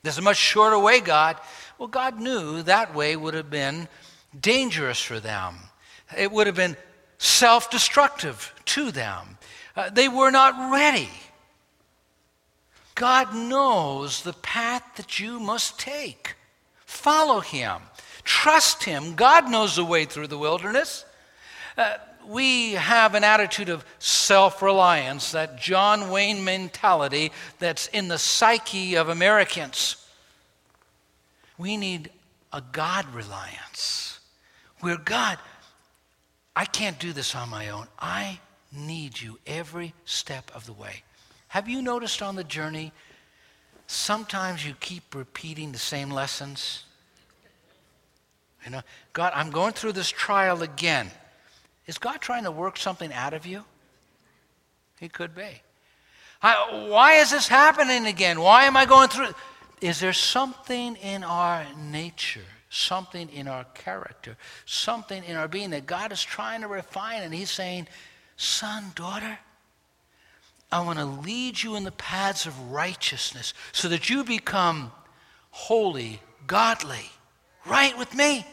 There's 0.06 0.20
a 0.20 0.22
much 0.22 0.38
shorter 0.38 0.78
way, 0.78 1.00
God. 1.00 1.38
Well, 1.80 1.88
God 1.88 2.20
knew 2.20 2.62
that 2.62 2.94
way 2.94 3.16
would 3.16 3.34
have 3.34 3.50
been 3.50 3.88
dangerous 4.40 5.02
for 5.02 5.20
them, 5.20 5.56
it 6.16 6.32
would 6.32 6.48
have 6.48 6.56
been 6.56 6.78
self 7.18 7.72
destructive 7.72 8.54
to 8.66 8.92
them. 8.92 9.38
Uh, 9.76 9.90
they 9.90 10.08
were 10.08 10.32
not 10.32 10.72
ready. 10.72 11.10
God 12.94 13.36
knows 13.36 14.22
the 14.22 14.34
path 14.34 14.84
that 14.96 15.20
you 15.20 15.40
must 15.40 15.80
take. 15.80 16.36
Follow 16.86 17.42
him. 17.42 17.82
Trust 18.24 18.84
him. 18.84 19.16
God 19.16 19.50
knows 19.50 19.76
the 19.76 19.84
way 19.84 20.06
through 20.06 20.28
the 20.28 20.38
wilderness. 20.38 21.04
Uh, 21.78 21.96
we 22.27 22.74
have 22.74 23.15
an 23.15 23.24
attitude 23.24 23.70
of 23.70 23.86
self 24.00 24.62
reliance, 24.62 25.32
that 25.32 25.60
John 25.60 26.10
Wayne 26.10 26.44
mentality 26.44 27.32
that's 27.60 27.88
in 27.88 28.08
the 28.08 28.17
psyche 28.17 28.96
of 28.96 29.10
Americans. 29.10 29.98
We 31.58 31.77
need 31.77 32.10
a 32.51 32.62
God 32.72 33.05
reliance 33.13 34.20
where 34.79 34.98
God, 34.98 35.38
I 36.55 36.65
can't 36.65 37.00
do 37.00 37.13
this 37.13 37.36
on 37.36 37.50
my 37.50 37.70
own. 37.70 37.88
I 38.00 38.39
need 38.72 39.20
you 39.20 39.39
every 39.48 39.94
step 40.05 40.51
of 40.53 40.65
the 40.65 40.74
way. 40.74 41.03
Have 41.50 41.70
you 41.70 41.82
noticed 41.82 42.22
on 42.22 42.36
the 42.36 42.44
journey, 42.44 42.91
sometimes 43.88 44.65
you 44.65 44.74
keep 44.79 45.15
repeating 45.15 45.72
the 45.72 45.77
same 45.77 46.12
lessons? 46.12 46.84
You 48.65 48.72
know, 48.72 48.82
God, 49.13 49.32
I'm 49.36 49.51
going 49.51 49.74
through 49.74 49.94
this 49.94 50.10
trial 50.10 50.63
again. 50.63 51.12
Is 51.88 51.98
God 51.98 52.22
trying 52.22 52.44
to 52.44 52.51
work 52.51 52.77
something 52.77 53.13
out 53.13 53.34
of 53.34 53.46
you? 53.46 53.63
He 55.00 55.10
could 55.10 55.36
be. 55.36 55.62
I, 56.42 56.88
why 56.89 57.13
is 57.13 57.32
this 57.32 57.48
happening 57.48 58.06
again? 58.06 58.39
Why 58.39 58.65
am 58.65 58.77
I 58.77 58.86
going 58.86 59.10
through? 59.10 59.30
Is 59.82 60.00
there 60.00 60.13
something 60.13 60.96
in 60.98 61.24
our 61.24 61.65
nature, 61.77 62.46
something 62.70 63.30
in 63.30 63.48
our 63.48 63.65
character, 63.74 64.38
something 64.65 65.24
in 65.24 65.36
our 65.36 65.48
being 65.48 65.72
that 65.72 65.86
God 65.86 66.12
is 66.12 66.24
trying 66.24 66.62
to 66.62 66.68
refine? 66.68 67.24
And 67.24 67.34
He's 67.34 67.51
saying, 67.51 67.88
Son, 68.38 68.92
daughter, 68.96 69.38
I 70.72 70.82
want 70.82 71.00
to 71.00 71.06
lead 71.06 71.62
you 71.62 71.75
in 71.75 71.84
the 71.84 71.92
paths 71.92 72.46
of 72.46 72.72
righteousness 72.72 73.54
so 73.72 73.88
that 73.89 74.10
you 74.10 74.24
become 74.24 74.92
holy, 75.51 76.22
godly, 76.48 77.10
right 77.65 77.98
with 77.98 78.13
me. 78.15 78.46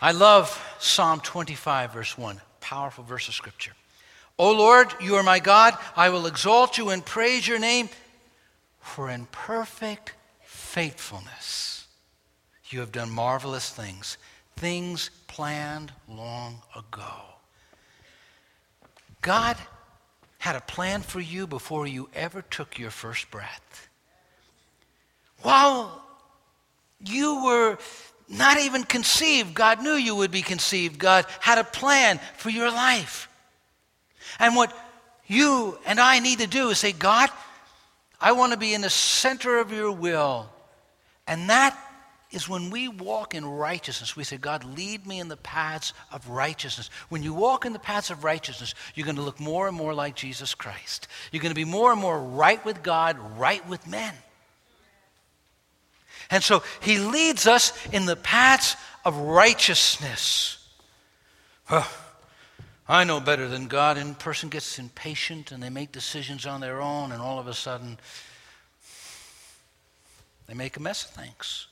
I 0.00 0.12
love 0.12 0.62
Psalm 0.84 1.18
25, 1.20 1.94
verse 1.94 2.18
1, 2.18 2.38
powerful 2.60 3.04
verse 3.04 3.26
of 3.26 3.32
Scripture. 3.32 3.72
O 4.38 4.52
Lord, 4.52 4.92
you 5.00 5.14
are 5.14 5.22
my 5.22 5.38
God. 5.38 5.74
I 5.96 6.10
will 6.10 6.26
exalt 6.26 6.76
you 6.76 6.90
and 6.90 7.02
praise 7.02 7.48
your 7.48 7.58
name, 7.58 7.88
for 8.80 9.08
in 9.08 9.24
perfect 9.32 10.12
faithfulness 10.44 11.86
you 12.68 12.80
have 12.80 12.92
done 12.92 13.10
marvelous 13.10 13.70
things, 13.70 14.18
things 14.56 15.08
planned 15.26 15.90
long 16.06 16.60
ago. 16.76 17.14
God 19.22 19.56
had 20.36 20.54
a 20.54 20.60
plan 20.60 21.00
for 21.00 21.20
you 21.20 21.46
before 21.46 21.86
you 21.86 22.10
ever 22.14 22.42
took 22.42 22.78
your 22.78 22.90
first 22.90 23.30
breath. 23.30 23.88
While 25.40 26.04
you 27.00 27.42
were 27.42 27.78
not 28.28 28.58
even 28.58 28.84
conceived, 28.84 29.54
God 29.54 29.82
knew 29.82 29.94
you 29.94 30.16
would 30.16 30.30
be 30.30 30.42
conceived. 30.42 30.98
God 30.98 31.26
had 31.40 31.58
a 31.58 31.64
plan 31.64 32.18
for 32.36 32.50
your 32.50 32.70
life. 32.70 33.28
And 34.38 34.56
what 34.56 34.74
you 35.26 35.78
and 35.86 36.00
I 36.00 36.18
need 36.18 36.38
to 36.40 36.46
do 36.46 36.70
is 36.70 36.78
say, 36.78 36.92
God, 36.92 37.30
I 38.20 38.32
want 38.32 38.52
to 38.52 38.58
be 38.58 38.74
in 38.74 38.80
the 38.80 38.90
center 38.90 39.58
of 39.58 39.72
your 39.72 39.92
will. 39.92 40.48
And 41.26 41.50
that 41.50 41.78
is 42.30 42.48
when 42.48 42.70
we 42.70 42.88
walk 42.88 43.34
in 43.34 43.46
righteousness. 43.46 44.16
We 44.16 44.24
say, 44.24 44.36
God, 44.36 44.64
lead 44.64 45.06
me 45.06 45.20
in 45.20 45.28
the 45.28 45.36
paths 45.36 45.92
of 46.10 46.28
righteousness. 46.28 46.90
When 47.08 47.22
you 47.22 47.32
walk 47.32 47.64
in 47.64 47.72
the 47.72 47.78
paths 47.78 48.10
of 48.10 48.24
righteousness, 48.24 48.74
you're 48.94 49.04
going 49.04 49.16
to 49.16 49.22
look 49.22 49.40
more 49.40 49.68
and 49.68 49.76
more 49.76 49.94
like 49.94 50.16
Jesus 50.16 50.54
Christ. 50.54 51.06
You're 51.30 51.42
going 51.42 51.54
to 51.54 51.54
be 51.54 51.64
more 51.64 51.92
and 51.92 52.00
more 52.00 52.18
right 52.18 52.62
with 52.64 52.82
God, 52.82 53.18
right 53.38 53.66
with 53.68 53.86
men. 53.86 54.14
And 56.30 56.42
so 56.42 56.62
he 56.80 56.98
leads 56.98 57.46
us 57.46 57.72
in 57.92 58.06
the 58.06 58.16
paths 58.16 58.76
of 59.04 59.16
righteousness. 59.16 60.58
Oh, 61.70 61.90
I 62.88 63.04
know 63.04 63.20
better 63.20 63.48
than 63.48 63.68
God. 63.68 63.96
And 63.98 64.18
person 64.18 64.48
gets 64.48 64.78
impatient 64.78 65.52
and 65.52 65.62
they 65.62 65.70
make 65.70 65.92
decisions 65.92 66.46
on 66.46 66.60
their 66.60 66.80
own, 66.80 67.12
and 67.12 67.22
all 67.22 67.38
of 67.38 67.46
a 67.46 67.54
sudden, 67.54 67.98
they 70.46 70.54
make 70.54 70.76
a 70.76 70.80
mess 70.80 71.04
of 71.04 71.10
things. 71.10 71.68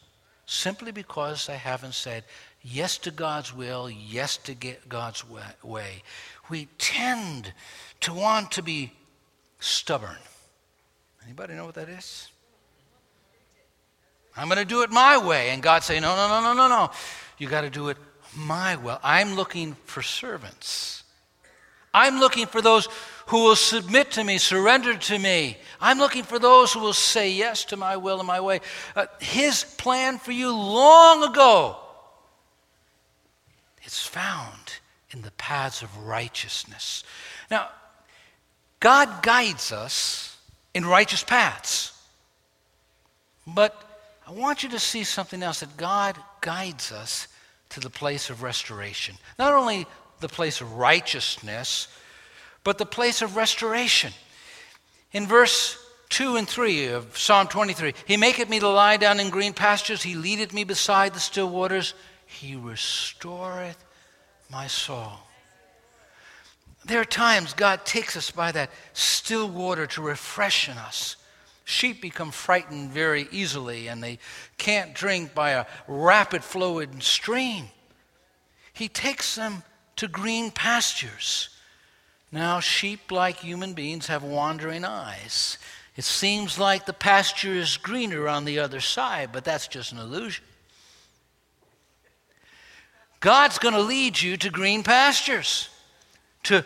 Simply 0.47 0.92
because 0.92 1.47
they 1.47 1.56
haven't 1.56 1.94
said 1.94 2.25
yes 2.62 2.99
to 2.99 3.11
God's 3.11 3.54
will, 3.54 3.88
yes 3.88 4.37
to 4.38 4.54
God's 4.88 5.25
way. 5.62 6.02
We 6.50 6.68
tend 6.78 7.52
to 8.00 8.12
want 8.12 8.52
to 8.52 8.62
be 8.62 8.92
stubborn. 9.61 10.18
Anybody 11.25 11.54
know 11.54 11.64
what 11.64 11.76
that 11.76 11.88
is? 11.88 12.31
I'm 14.36 14.48
going 14.48 14.58
to 14.58 14.64
do 14.64 14.82
it 14.82 14.90
my 14.90 15.18
way. 15.18 15.50
And 15.50 15.62
God 15.62 15.82
say, 15.82 16.00
no, 16.00 16.16
no, 16.16 16.28
no, 16.28 16.40
no, 16.40 16.54
no, 16.54 16.68
no. 16.68 16.90
You 17.38 17.48
got 17.48 17.62
to 17.62 17.70
do 17.70 17.88
it 17.88 17.96
my 18.36 18.76
way. 18.76 18.96
I'm 19.02 19.34
looking 19.34 19.76
for 19.84 20.02
servants. 20.02 21.02
I'm 21.94 22.18
looking 22.18 22.46
for 22.46 22.62
those 22.62 22.88
who 23.26 23.44
will 23.44 23.56
submit 23.56 24.12
to 24.12 24.24
me, 24.24 24.38
surrender 24.38 24.96
to 24.96 25.18
me. 25.18 25.58
I'm 25.80 25.98
looking 25.98 26.22
for 26.22 26.38
those 26.38 26.72
who 26.72 26.80
will 26.80 26.94
say 26.94 27.32
yes 27.32 27.66
to 27.66 27.76
my 27.76 27.96
will 27.96 28.18
and 28.18 28.26
my 28.26 28.40
way. 28.40 28.60
Uh, 28.96 29.06
his 29.20 29.64
plan 29.64 30.18
for 30.18 30.32
you 30.32 30.50
long 30.54 31.22
ago 31.24 31.76
it's 33.82 34.06
found 34.06 34.78
in 35.10 35.22
the 35.22 35.32
paths 35.32 35.82
of 35.82 36.06
righteousness. 36.06 37.04
Now, 37.50 37.68
God 38.80 39.22
guides 39.22 39.70
us 39.70 40.38
in 40.72 40.86
righteous 40.86 41.22
paths. 41.22 41.92
But 43.46 43.91
I 44.32 44.34
want 44.34 44.62
you 44.62 44.70
to 44.70 44.78
see 44.78 45.04
something 45.04 45.42
else 45.42 45.60
that 45.60 45.76
God 45.76 46.16
guides 46.40 46.90
us 46.90 47.28
to 47.68 47.80
the 47.80 47.90
place 47.90 48.30
of 48.30 48.42
restoration. 48.42 49.16
Not 49.38 49.52
only 49.52 49.86
the 50.20 50.28
place 50.28 50.62
of 50.62 50.72
righteousness, 50.72 51.88
but 52.64 52.78
the 52.78 52.86
place 52.86 53.20
of 53.20 53.36
restoration. 53.36 54.14
In 55.12 55.26
verse 55.26 55.76
2 56.08 56.36
and 56.36 56.48
3 56.48 56.86
of 56.86 57.18
Psalm 57.18 57.46
23, 57.46 57.92
He 58.06 58.16
maketh 58.16 58.48
me 58.48 58.58
to 58.60 58.68
lie 58.68 58.96
down 58.96 59.20
in 59.20 59.28
green 59.28 59.52
pastures, 59.52 60.02
He 60.02 60.14
leadeth 60.14 60.54
me 60.54 60.64
beside 60.64 61.12
the 61.12 61.20
still 61.20 61.50
waters, 61.50 61.92
He 62.24 62.56
restoreth 62.56 63.84
my 64.50 64.66
soul. 64.66 65.12
There 66.86 67.02
are 67.02 67.04
times 67.04 67.52
God 67.52 67.84
takes 67.84 68.16
us 68.16 68.30
by 68.30 68.50
that 68.52 68.70
still 68.94 69.46
water 69.46 69.86
to 69.88 70.00
refreshen 70.00 70.78
us. 70.78 71.16
Sheep 71.64 72.02
become 72.02 72.31
frightened 72.31 72.90
very 72.90 73.28
easily 73.31 73.88
and 73.88 74.02
they 74.02 74.19
can't 74.59 74.95
drink 74.95 75.35
by 75.35 75.50
a 75.50 75.66
rapid 75.87 76.42
flowing 76.42 77.00
stream. 77.00 77.66
He 78.73 78.88
takes 78.88 79.35
them 79.35 79.62
to 79.97 80.09
green 80.09 80.50
pastures. 80.50 81.50
Now, 82.33 82.61
sheep, 82.61 83.12
like 83.12 83.37
human 83.37 83.75
beings, 83.75 84.07
have 84.07 84.23
wandering 84.23 84.85
eyes. 84.85 85.59
It 85.97 86.04
seems 86.04 86.59
like 86.59 86.87
the 86.87 86.95
pasture 86.95 87.52
is 87.52 87.76
greener 87.76 88.26
on 88.26 88.47
the 88.47 88.59
other 88.59 88.81
side, 88.81 89.31
but 89.33 89.45
that's 89.45 89.69
just 89.69 89.92
an 89.92 89.99
illusion. 89.99 90.45
God's 93.21 93.59
going 93.59 93.75
to 93.75 93.81
lead 93.81 94.21
you 94.21 94.37
to 94.38 94.50
green 94.50 94.83
pastures, 94.83 95.69
to 96.45 96.64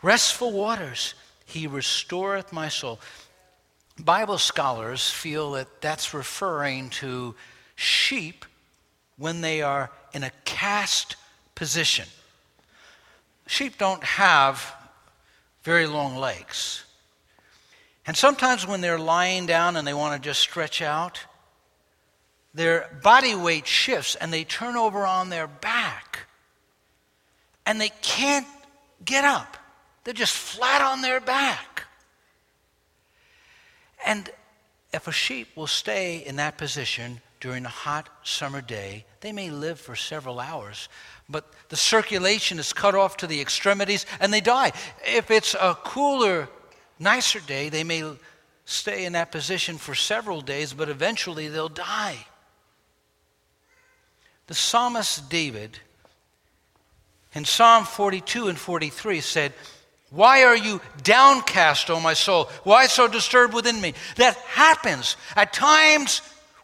restful 0.00 0.52
waters. 0.52 1.14
He 1.44 1.66
restoreth 1.66 2.52
my 2.52 2.68
soul. 2.68 3.00
Bible 3.98 4.38
scholars 4.38 5.10
feel 5.10 5.52
that 5.52 5.80
that's 5.80 6.12
referring 6.12 6.90
to 6.90 7.34
sheep 7.74 8.44
when 9.16 9.40
they 9.40 9.62
are 9.62 9.90
in 10.12 10.22
a 10.22 10.30
cast 10.44 11.16
position. 11.54 12.06
Sheep 13.46 13.78
don't 13.78 14.04
have 14.04 14.74
very 15.62 15.86
long 15.86 16.16
legs. 16.16 16.84
And 18.06 18.16
sometimes 18.16 18.66
when 18.66 18.80
they're 18.80 18.98
lying 18.98 19.46
down 19.46 19.76
and 19.76 19.86
they 19.86 19.94
want 19.94 20.20
to 20.20 20.24
just 20.24 20.40
stretch 20.40 20.80
out, 20.80 21.20
their 22.54 22.88
body 23.02 23.34
weight 23.34 23.66
shifts 23.66 24.14
and 24.14 24.32
they 24.32 24.44
turn 24.44 24.76
over 24.76 25.04
on 25.04 25.28
their 25.28 25.46
back. 25.46 26.20
And 27.66 27.80
they 27.80 27.90
can't 28.00 28.46
get 29.04 29.24
up. 29.24 29.56
They're 30.04 30.14
just 30.14 30.36
flat 30.36 30.82
on 30.82 31.02
their 31.02 31.20
back. 31.20 31.75
And 34.06 34.30
if 34.94 35.08
a 35.08 35.12
sheep 35.12 35.48
will 35.56 35.66
stay 35.66 36.18
in 36.24 36.36
that 36.36 36.56
position 36.56 37.20
during 37.40 37.66
a 37.66 37.68
hot 37.70 38.08
summer 38.22 38.62
day, 38.62 39.04
they 39.20 39.32
may 39.32 39.50
live 39.50 39.78
for 39.78 39.96
several 39.96 40.40
hours, 40.40 40.88
but 41.28 41.52
the 41.68 41.76
circulation 41.76 42.58
is 42.58 42.72
cut 42.72 42.94
off 42.94 43.16
to 43.18 43.26
the 43.26 43.40
extremities 43.40 44.06
and 44.20 44.32
they 44.32 44.40
die. 44.40 44.72
If 45.04 45.30
it's 45.30 45.54
a 45.54 45.76
cooler, 45.84 46.48
nicer 46.98 47.40
day, 47.40 47.68
they 47.68 47.84
may 47.84 48.12
stay 48.64 49.04
in 49.04 49.12
that 49.12 49.32
position 49.32 49.76
for 49.76 49.94
several 49.94 50.40
days, 50.40 50.72
but 50.72 50.88
eventually 50.88 51.48
they'll 51.48 51.68
die. 51.68 52.26
The 54.46 54.54
psalmist 54.54 55.28
David 55.28 55.80
in 57.34 57.44
Psalm 57.44 57.84
42 57.84 58.48
and 58.48 58.58
43 58.58 59.20
said, 59.20 59.52
why 60.10 60.44
are 60.44 60.56
you 60.56 60.80
downcast, 61.02 61.90
O 61.90 62.00
my 62.00 62.14
soul? 62.14 62.48
Why 62.62 62.86
so 62.86 63.08
disturbed 63.08 63.54
within 63.54 63.80
me? 63.80 63.94
That 64.16 64.36
happens. 64.36 65.16
At 65.34 65.52
times, 65.52 66.22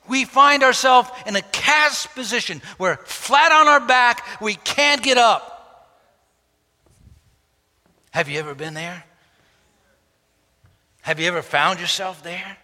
we 0.08 0.24
find 0.24 0.62
ourselves 0.62 1.10
in 1.26 1.36
a 1.36 1.42
cast 1.42 2.14
position. 2.14 2.62
We're 2.78 2.96
flat 2.96 3.52
on 3.52 3.68
our 3.68 3.80
back, 3.80 4.24
we 4.40 4.54
can't 4.54 5.02
get 5.02 5.18
up. 5.18 5.48
Have 8.12 8.28
you 8.28 8.38
ever 8.38 8.54
been 8.54 8.74
there? 8.74 9.04
Have 11.00 11.18
you 11.18 11.26
ever 11.26 11.42
found 11.42 11.80
yourself 11.80 12.22
there? 12.22 12.58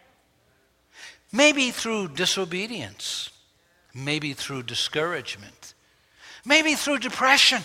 Maybe 1.33 1.70
through 1.70 2.09
disobedience, 2.09 3.31
maybe 3.94 4.33
through 4.33 4.62
discouragement, 4.62 5.74
maybe 6.44 6.74
through 6.74 6.98
depression. 6.98 7.62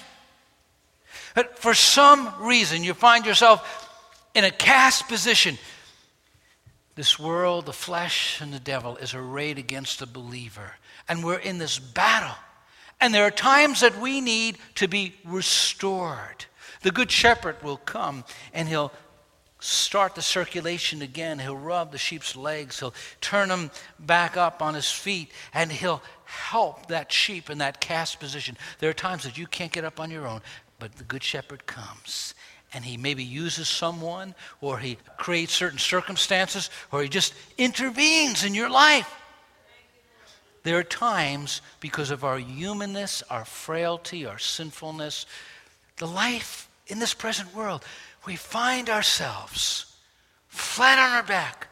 But 1.33 1.59
for 1.59 1.73
some 1.73 2.33
reason, 2.39 2.83
you 2.83 2.93
find 2.93 3.25
yourself 3.25 3.89
in 4.33 4.43
a 4.43 4.51
cast 4.51 5.07
position. 5.07 5.57
This 6.95 7.17
world, 7.17 7.65
the 7.65 7.73
flesh, 7.73 8.39
and 8.39 8.53
the 8.53 8.59
devil 8.59 8.97
is 8.97 9.13
arrayed 9.13 9.57
against 9.57 9.99
the 9.99 10.05
believer. 10.05 10.73
And 11.09 11.23
we're 11.23 11.39
in 11.39 11.57
this 11.57 11.79
battle. 11.79 12.35
And 13.01 13.13
there 13.13 13.25
are 13.25 13.31
times 13.31 13.81
that 13.81 13.99
we 13.99 14.21
need 14.21 14.57
to 14.75 14.87
be 14.87 15.15
restored. 15.25 16.45
The 16.83 16.91
Good 16.91 17.11
Shepherd 17.11 17.61
will 17.63 17.77
come 17.77 18.23
and 18.53 18.67
he'll 18.67 18.91
start 19.59 20.15
the 20.15 20.21
circulation 20.21 21.01
again. 21.01 21.39
He'll 21.39 21.57
rub 21.57 21.91
the 21.91 21.97
sheep's 21.97 22.35
legs, 22.35 22.79
he'll 22.79 22.93
turn 23.21 23.47
them 23.47 23.71
back 23.97 24.35
up 24.35 24.61
on 24.61 24.73
his 24.73 24.91
feet, 24.91 25.31
and 25.53 25.71
he'll 25.71 26.03
help 26.25 26.87
that 26.87 27.11
sheep 27.11 27.49
in 27.49 27.59
that 27.59 27.79
cast 27.79 28.19
position. 28.19 28.57
There 28.79 28.89
are 28.89 28.93
times 28.93 29.23
that 29.23 29.37
you 29.37 29.47
can't 29.47 29.71
get 29.71 29.85
up 29.85 29.99
on 29.99 30.11
your 30.11 30.27
own. 30.27 30.41
But 30.83 30.97
the 30.97 31.05
Good 31.05 31.23
Shepherd 31.23 31.65
comes 31.65 32.33
and 32.73 32.83
he 32.83 32.97
maybe 32.97 33.23
uses 33.23 33.69
someone 33.69 34.35
or 34.59 34.79
he 34.79 34.97
creates 35.15 35.53
certain 35.53 35.79
circumstances 35.79 36.69
or 36.91 37.01
he 37.01 37.07
just 37.07 37.33
intervenes 37.57 38.43
in 38.43 38.53
your 38.53 38.69
life. 38.69 39.09
There 40.63 40.77
are 40.77 40.83
times 40.83 41.61
because 41.79 42.11
of 42.11 42.25
our 42.25 42.37
humanness, 42.37 43.23
our 43.29 43.45
frailty, 43.45 44.25
our 44.25 44.37
sinfulness, 44.37 45.25
the 45.99 46.05
life 46.05 46.67
in 46.87 46.99
this 46.99 47.13
present 47.13 47.55
world, 47.55 47.85
we 48.25 48.35
find 48.35 48.89
ourselves 48.89 49.95
flat 50.49 50.99
on 50.99 51.13
our 51.15 51.23
back, 51.23 51.69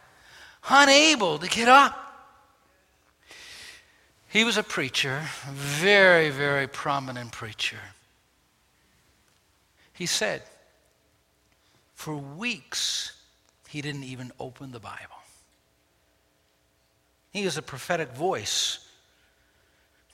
unable 0.69 1.37
to 1.37 1.49
get 1.49 1.67
up. 1.67 2.37
He 4.29 4.45
was 4.45 4.55
a 4.55 4.63
preacher, 4.63 5.23
very, 5.49 6.29
very 6.29 6.65
prominent 6.65 7.33
preacher. 7.33 7.79
He 10.01 10.07
said, 10.07 10.41
for 11.93 12.17
weeks, 12.17 13.13
he 13.69 13.83
didn't 13.83 14.05
even 14.05 14.31
open 14.39 14.71
the 14.71 14.79
Bible. 14.79 15.21
He 17.31 17.43
is 17.43 17.55
a 17.55 17.61
prophetic 17.61 18.11
voice 18.13 18.79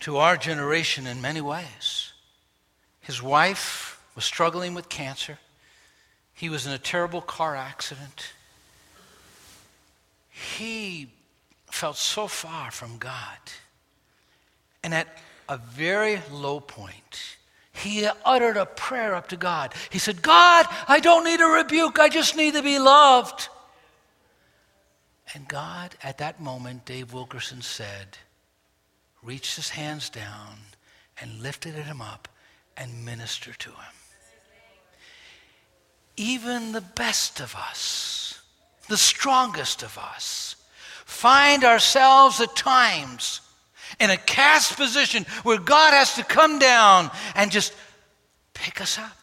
to 0.01 0.17
our 0.17 0.35
generation 0.35 1.07
in 1.07 1.21
many 1.21 1.39
ways. 1.39 2.11
His 2.99 3.23
wife 3.23 4.03
was 4.13 4.25
struggling 4.25 4.73
with 4.73 4.89
cancer. 4.89 5.39
He 6.33 6.49
was 6.49 6.67
in 6.67 6.73
a 6.73 6.77
terrible 6.77 7.21
car 7.21 7.55
accident. 7.55 8.33
He 10.57 11.13
felt 11.71 11.95
so 11.95 12.27
far 12.27 12.71
from 12.71 12.97
God. 12.97 13.39
And 14.83 14.93
at 14.93 15.07
a 15.47 15.55
very 15.55 16.19
low 16.29 16.59
point, 16.59 17.37
he 17.77 18.07
uttered 18.25 18.57
a 18.57 18.65
prayer 18.65 19.15
up 19.15 19.29
to 19.29 19.37
God. 19.37 19.73
He 19.89 19.99
said, 19.99 20.21
God, 20.21 20.65
I 20.87 20.99
don't 20.99 21.23
need 21.23 21.41
a 21.41 21.45
rebuke, 21.45 21.99
I 21.99 22.09
just 22.09 22.35
need 22.35 22.53
to 22.55 22.63
be 22.63 22.79
loved. 22.79 23.49
And 25.33 25.47
God, 25.47 25.95
at 26.01 26.17
that 26.19 26.41
moment, 26.41 26.85
Dave 26.85 27.13
Wilkerson 27.13 27.61
said, 27.61 28.17
reached 29.21 29.55
his 29.57 29.69
hands 29.69 30.09
down 30.09 30.57
and 31.21 31.41
lifted 31.41 31.75
him 31.75 32.01
up 32.01 32.27
and 32.77 33.05
ministered 33.05 33.59
to 33.59 33.69
him. 33.69 33.93
Even 36.15 36.71
the 36.71 36.81
best 36.81 37.39
of 37.39 37.53
us, 37.55 38.41
the 38.87 38.97
strongest 38.97 39.83
of 39.83 39.97
us, 39.97 40.55
find 41.05 41.63
ourselves 41.63 42.41
at 42.41 42.55
times 42.55 43.41
in 43.99 44.09
a 44.09 44.17
cast 44.17 44.77
position 44.77 45.25
where 45.43 45.59
God 45.59 45.93
has 45.93 46.15
to 46.15 46.23
come 46.23 46.59
down 46.59 47.11
and 47.35 47.51
just 47.51 47.73
pick 48.53 48.81
us 48.81 48.97
up. 48.97 49.17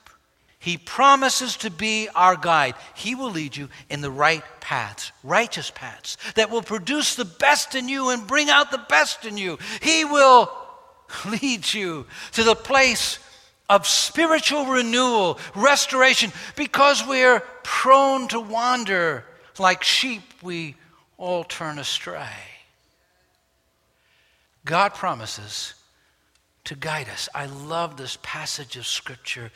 He 0.58 0.78
promises 0.78 1.58
to 1.58 1.70
be 1.70 2.08
our 2.14 2.36
guide. 2.36 2.74
He 2.94 3.14
will 3.14 3.30
lead 3.30 3.54
you 3.54 3.68
in 3.90 4.00
the 4.00 4.10
right 4.10 4.42
paths, 4.60 5.12
righteous 5.22 5.70
paths, 5.70 6.16
that 6.36 6.50
will 6.50 6.62
produce 6.62 7.16
the 7.16 7.26
best 7.26 7.74
in 7.74 7.86
you 7.86 8.08
and 8.08 8.26
bring 8.26 8.48
out 8.48 8.70
the 8.70 8.82
best 8.88 9.26
in 9.26 9.36
you. 9.36 9.58
He 9.82 10.06
will 10.06 10.50
lead 11.42 11.74
you 11.74 12.06
to 12.32 12.44
the 12.44 12.54
place 12.54 13.18
of 13.68 13.86
spiritual 13.86 14.64
renewal, 14.64 15.38
restoration, 15.54 16.32
because 16.56 17.06
we're 17.06 17.40
prone 17.62 18.28
to 18.28 18.40
wander. 18.40 19.26
Like 19.58 19.82
sheep, 19.82 20.22
we 20.42 20.76
all 21.18 21.44
turn 21.44 21.78
astray. 21.78 22.53
God 24.64 24.94
promises 24.94 25.74
to 26.64 26.74
guide 26.74 27.08
us. 27.08 27.28
I 27.34 27.46
love 27.46 27.96
this 27.96 28.18
passage 28.22 28.76
of 28.76 28.86
Scripture 28.86 29.50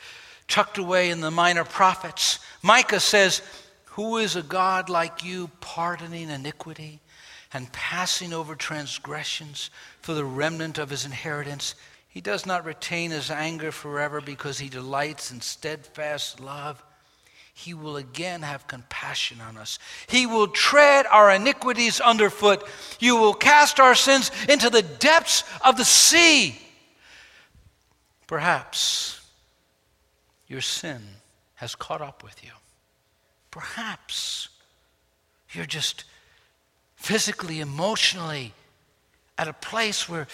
tucked 0.47 0.77
away 0.77 1.09
in 1.09 1.21
the 1.21 1.31
minor 1.31 1.63
prophets. 1.63 2.39
Micah 2.61 2.99
says, 2.99 3.41
Who 3.85 4.17
is 4.17 4.35
a 4.35 4.43
God 4.43 4.89
like 4.89 5.23
you, 5.23 5.49
pardoning 5.61 6.29
iniquity 6.29 6.99
and 7.53 7.71
passing 7.71 8.33
over 8.33 8.55
transgressions 8.55 9.69
for 10.01 10.13
the 10.13 10.25
remnant 10.25 10.77
of 10.77 10.89
his 10.89 11.05
inheritance? 11.05 11.75
He 12.07 12.21
does 12.21 12.45
not 12.45 12.65
retain 12.65 13.11
his 13.11 13.31
anger 13.31 13.71
forever 13.71 14.21
because 14.21 14.59
he 14.59 14.69
delights 14.69 15.31
in 15.31 15.41
steadfast 15.41 16.39
love. 16.39 16.83
He 17.59 17.73
will 17.73 17.97
again 17.97 18.43
have 18.43 18.67
compassion 18.67 19.41
on 19.41 19.57
us. 19.57 19.79
He 20.07 20.25
will 20.25 20.47
tread 20.47 21.05
our 21.07 21.29
iniquities 21.29 21.99
underfoot. 21.99 22.65
You 23.01 23.17
will 23.17 23.33
cast 23.33 23.81
our 23.81 23.95
sins 23.95 24.31
into 24.47 24.69
the 24.69 24.81
depths 24.81 25.43
of 25.65 25.75
the 25.75 25.83
sea. 25.83 26.57
Perhaps 28.27 29.29
your 30.47 30.61
sin 30.61 31.01
has 31.55 31.75
caught 31.75 32.01
up 32.01 32.23
with 32.23 32.41
you. 32.45 32.51
Perhaps 33.51 34.47
you're 35.51 35.65
just 35.65 36.05
physically, 36.95 37.59
emotionally 37.59 38.53
at 39.37 39.49
a 39.49 39.53
place 39.53 40.07
where 40.07 40.27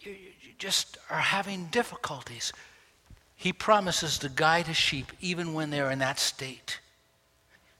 you, 0.00 0.16
just 0.58 0.98
are 1.08 1.18
having 1.18 1.66
difficulties. 1.66 2.52
He 3.40 3.52
promises 3.52 4.18
to 4.18 4.28
guide 4.28 4.66
his 4.66 4.76
sheep 4.76 5.12
even 5.20 5.54
when 5.54 5.70
they're 5.70 5.92
in 5.92 6.00
that 6.00 6.18
state 6.18 6.80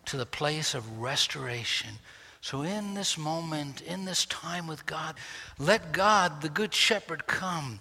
to 0.05 0.17
the 0.17 0.25
place 0.25 0.73
of 0.73 1.01
restoration. 1.01 1.91
So, 2.41 2.63
in 2.63 2.95
this 2.95 3.19
moment, 3.19 3.81
in 3.81 4.05
this 4.05 4.25
time 4.27 4.69
with 4.69 4.87
God, 4.87 5.17
let 5.59 5.91
God, 5.91 6.43
the 6.43 6.49
Good 6.49 6.73
Shepherd, 6.73 7.27
come 7.27 7.81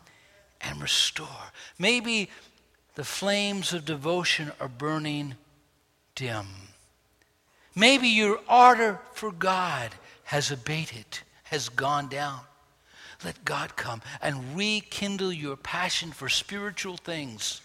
and 0.60 0.82
restore. 0.82 1.52
Maybe 1.78 2.32
the 2.96 3.04
flames 3.04 3.72
of 3.74 3.86
devotion 3.86 4.52
are 4.60 4.68
burning 4.68 5.36
dim. 6.16 6.48
Maybe 7.76 8.08
your 8.08 8.40
ardor 8.48 9.00
for 9.14 9.32
God 9.32 9.92
has 10.24 10.50
abated, 10.50 11.20
has 11.44 11.70
gone 11.70 12.08
down. 12.08 12.40
Let 13.24 13.46
God 13.46 13.76
come 13.76 14.02
and 14.20 14.58
rekindle 14.58 15.32
your 15.32 15.56
passion 15.56 16.12
for 16.12 16.28
spiritual 16.28 16.98
things. 16.98 17.62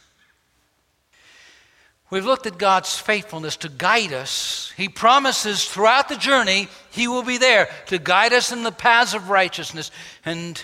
We've 2.13 2.27
looked 2.27 2.45
at 2.45 2.59
God's 2.59 2.99
faithfulness 2.99 3.57
to 3.57 3.71
guide 3.71 4.13
us. 4.13 4.71
He 4.77 4.91
promises 4.91 5.65
throughout 5.65 6.11
the 6.11 6.17
journey 6.17 6.69
He 6.91 7.09
will 7.09 7.23
be 7.23 7.39
there 7.39 7.71
to 7.87 7.99
guide 7.99 8.35
us 8.35 8.53
in 8.53 8.65
the 8.65 8.71
paths 8.71 9.15
of 9.15 9.31
righteousness. 9.31 9.91
And 10.23 10.63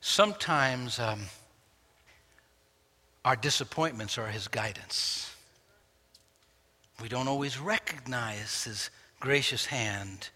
sometimes 0.00 1.00
um, 1.00 1.22
our 3.24 3.34
disappointments 3.34 4.18
are 4.18 4.28
His 4.28 4.46
guidance. 4.46 5.34
We 7.02 7.08
don't 7.08 7.26
always 7.26 7.58
recognize 7.58 8.62
His 8.62 8.90
gracious 9.18 9.66
hand, 9.66 10.28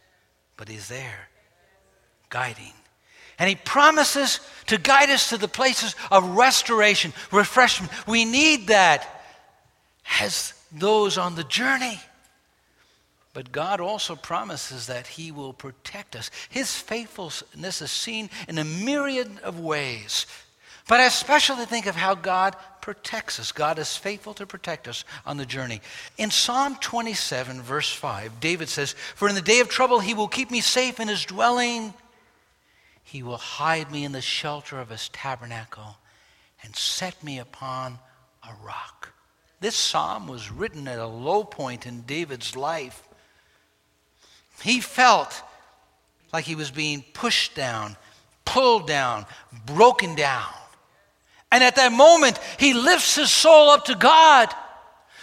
but 0.56 0.68
He's 0.68 0.88
there, 0.88 1.28
guiding. 2.30 2.72
And 3.38 3.48
He 3.48 3.54
promises 3.54 4.40
to 4.66 4.76
guide 4.76 5.10
us 5.10 5.28
to 5.28 5.38
the 5.38 5.46
places 5.46 5.94
of 6.10 6.36
restoration, 6.36 7.12
refreshment. 7.30 7.92
We 8.08 8.24
need 8.24 8.66
that 8.66 9.19
as 10.20 10.54
those 10.72 11.18
on 11.18 11.34
the 11.34 11.44
journey. 11.44 12.00
But 13.32 13.52
God 13.52 13.80
also 13.80 14.16
promises 14.16 14.88
that 14.88 15.06
He 15.06 15.30
will 15.30 15.52
protect 15.52 16.16
us. 16.16 16.30
His 16.48 16.74
faithfulness 16.74 17.80
is 17.80 17.90
seen 17.90 18.28
in 18.48 18.58
a 18.58 18.64
myriad 18.64 19.30
of 19.42 19.60
ways. 19.60 20.26
But 20.88 20.98
I 20.98 21.04
especially 21.04 21.66
think 21.66 21.86
of 21.86 21.94
how 21.94 22.16
God 22.16 22.56
protects 22.80 23.38
us. 23.38 23.52
God 23.52 23.78
is 23.78 23.96
faithful 23.96 24.34
to 24.34 24.46
protect 24.46 24.88
us 24.88 25.04
on 25.24 25.36
the 25.36 25.46
journey. 25.46 25.80
In 26.18 26.32
Psalm 26.32 26.76
27, 26.80 27.62
verse 27.62 27.92
5, 27.92 28.40
David 28.40 28.68
says, 28.68 28.96
For 29.14 29.28
in 29.28 29.36
the 29.36 29.40
day 29.42 29.60
of 29.60 29.68
trouble 29.68 30.00
he 30.00 30.14
will 30.14 30.26
keep 30.26 30.50
me 30.50 30.60
safe 30.60 30.98
in 30.98 31.06
his 31.06 31.24
dwelling. 31.24 31.94
He 33.04 33.22
will 33.22 33.36
hide 33.36 33.92
me 33.92 34.04
in 34.04 34.10
the 34.10 34.20
shelter 34.20 34.80
of 34.80 34.88
his 34.88 35.08
tabernacle 35.10 35.98
and 36.64 36.74
set 36.74 37.22
me 37.22 37.38
upon 37.38 38.00
a 38.42 38.50
rock. 38.64 39.12
This 39.60 39.76
psalm 39.76 40.26
was 40.26 40.50
written 40.50 40.88
at 40.88 40.98
a 40.98 41.06
low 41.06 41.44
point 41.44 41.86
in 41.86 42.02
David's 42.02 42.56
life. 42.56 43.06
He 44.62 44.80
felt 44.80 45.42
like 46.32 46.44
he 46.44 46.54
was 46.54 46.70
being 46.70 47.04
pushed 47.12 47.54
down, 47.54 47.96
pulled 48.44 48.86
down, 48.86 49.26
broken 49.66 50.14
down. 50.14 50.52
And 51.52 51.62
at 51.62 51.76
that 51.76 51.92
moment, 51.92 52.38
he 52.58 52.72
lifts 52.74 53.16
his 53.16 53.30
soul 53.30 53.70
up 53.70 53.86
to 53.86 53.94
God, 53.94 54.48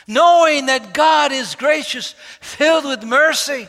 knowing 0.08 0.68
that 0.68 0.94
God 0.94 1.32
is 1.32 1.56
gracious, 1.56 2.14
filled 2.40 2.86
with 2.86 3.04
mercy. 3.04 3.68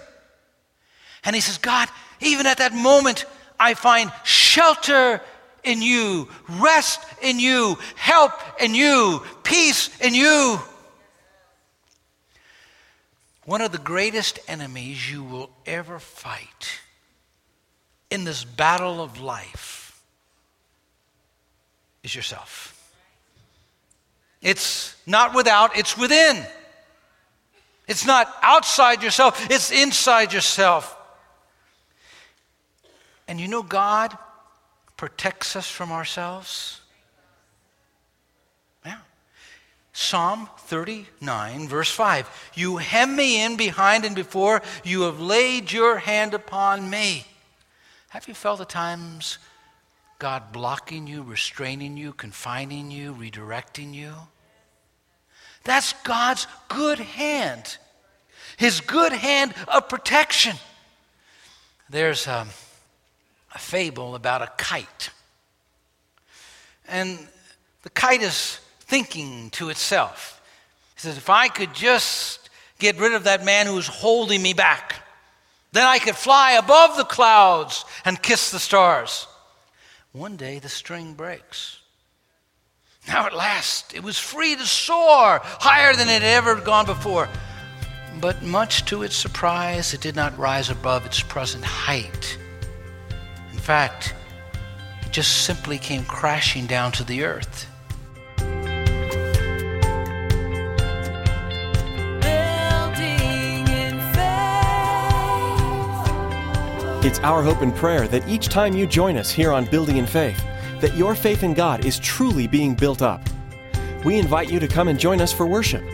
And 1.25 1.35
he 1.35 1.41
says, 1.41 1.59
God, 1.59 1.89
even 2.21 2.47
at 2.47 2.59
that 2.59 2.75
moment, 2.75 3.25
I 3.59 3.75
find 3.75 4.13
shelter 4.25 5.21
in 5.65 5.83
you, 5.83 6.29
rest 6.49 7.01
in 7.23 7.39
you, 7.39 7.79
help 7.97 8.33
in 8.61 8.75
you, 8.75 9.23
peace 9.43 9.91
in 10.01 10.15
you. 10.15 10.61
One 13.45 13.63
of 13.63 13.73
the 13.73 13.79
greatest 13.79 14.39
enemies 14.47 15.11
you 15.11 15.23
will 15.23 15.51
ever 15.65 15.99
fight 15.99 16.81
in 18.11 18.25
this 18.25 18.45
battle 18.45 19.01
of 19.01 19.21
life 19.21 20.03
is 22.03 22.15
yourself. 22.15 22.75
It's 24.43 24.95
not 25.07 25.35
without, 25.35 25.77
it's 25.77 25.97
within. 25.97 26.45
It's 27.87 28.05
not 28.05 28.33
outside 28.43 29.03
yourself, 29.03 29.51
it's 29.51 29.73
inside 29.73 30.33
yourself. 30.33 30.95
And 33.27 33.41
you 33.41 33.49
know, 33.49 33.63
God 33.63 34.17
protects 34.99 35.57
us 35.57 35.71
from 35.71 35.91
ourselves. 35.91 36.83
Yeah. 38.85 38.99
Psalm 39.95 40.51
39, 40.59 41.69
verse 41.69 41.91
5 41.91 42.51
You 42.55 42.77
hem 42.77 43.17
me 43.17 43.43
in 43.43 43.57
behind 43.57 44.05
and 44.05 44.15
before, 44.15 44.61
you 44.85 45.03
have 45.03 45.19
laid 45.19 45.73
your 45.73 45.97
hand 45.97 46.35
upon 46.35 46.91
me. 46.91 47.25
Have 48.11 48.29
you 48.29 48.35
felt 48.35 48.59
the 48.59 48.67
times 48.67 49.39
God 50.19 50.53
blocking 50.53 51.07
you, 51.07 51.23
restraining 51.23 51.97
you, 51.97 52.13
confining 52.13 52.91
you, 52.91 53.15
redirecting 53.15 53.95
you. 53.95 54.15
That's 55.65 55.93
God's 56.03 56.47
good 56.69 56.99
hand, 56.99 57.79
His 58.57 58.81
good 58.81 59.13
hand 59.13 59.55
of 59.69 59.89
protection. 59.89 60.57
There's 61.89 62.27
um, 62.27 62.49
a 63.59 63.61
fable 63.61 64.15
about 64.15 64.41
a 64.41 64.53
kite. 64.57 65.11
And 66.87 67.19
the 67.83 67.91
kite 67.91 68.23
is 68.23 68.61
thinking 68.81 69.51
to 69.51 69.69
itself. 69.69 70.41
He 70.95 71.01
says, 71.01 71.17
If 71.17 71.29
I 71.29 71.49
could 71.49 71.75
just 71.75 72.51
get 72.79 73.01
rid 73.01 73.15
of 73.15 73.25
that 73.25 73.45
man 73.45 73.67
who's 73.67 73.89
holding 73.89 74.41
me 74.41 74.53
back, 74.53 74.95
then 75.73 75.87
I 75.87 75.99
could 75.99 76.15
fly 76.15 76.53
above 76.53 76.97
the 76.97 77.05
clouds 77.05 77.85
and 78.05 78.23
kiss 78.23 78.53
the 78.53 78.61
stars. 78.61 79.27
One 80.13 80.37
day 80.37 80.61
the 80.61 80.69
string 80.69 81.15
breaks. 81.15 81.81
Now 83.09 83.27
at 83.27 83.35
last 83.35 83.93
it 83.93 84.05
was 84.05 84.19
free 84.19 84.55
to 84.55 84.67
soar 84.67 85.41
higher 85.43 85.95
than 85.95 86.09
it 86.09 86.23
had 86.23 86.45
ever 86.45 86.55
gone 86.55 86.87
before. 86.87 87.29
But 88.21 88.43
much 88.43 88.85
to 88.87 89.03
its 89.03 89.17
surprise, 89.17 89.95
it 89.95 90.01
did 90.01 90.17
not 90.17 90.39
rise 90.39 90.71
above 90.71 91.07
its 91.07 91.23
present 91.23 91.65
height. 91.65 92.39
In 93.69 93.75
fact, 93.75 94.15
it 95.03 95.13
just 95.13 95.45
simply 95.45 95.77
came 95.77 96.03
crashing 96.07 96.67
down 96.67 96.91
to 96.93 97.05
the 97.05 97.23
earth. 97.23 97.67
It's 107.05 107.19
our 107.19 107.43
hope 107.43 107.61
and 107.61 107.75
prayer 107.77 108.09
that 108.09 108.27
each 108.27 108.49
time 108.49 108.73
you 108.73 108.87
join 108.87 109.19
us 109.19 109.31
here 109.31 109.53
on 109.53 109.67
Building 109.67 109.99
in 109.99 110.07
Faith, 110.07 110.43
that 110.81 110.97
your 110.97 111.15
faith 111.15 111.43
in 111.43 111.53
God 111.53 111.85
is 111.85 111.99
truly 111.99 112.47
being 112.47 112.75
built 112.75 113.03
up. 113.03 113.21
We 114.03 114.19
invite 114.19 114.51
you 114.51 114.59
to 114.61 114.67
come 114.67 114.89
and 114.89 114.99
join 114.99 115.21
us 115.21 115.31
for 115.31 115.45
worship. 115.45 115.85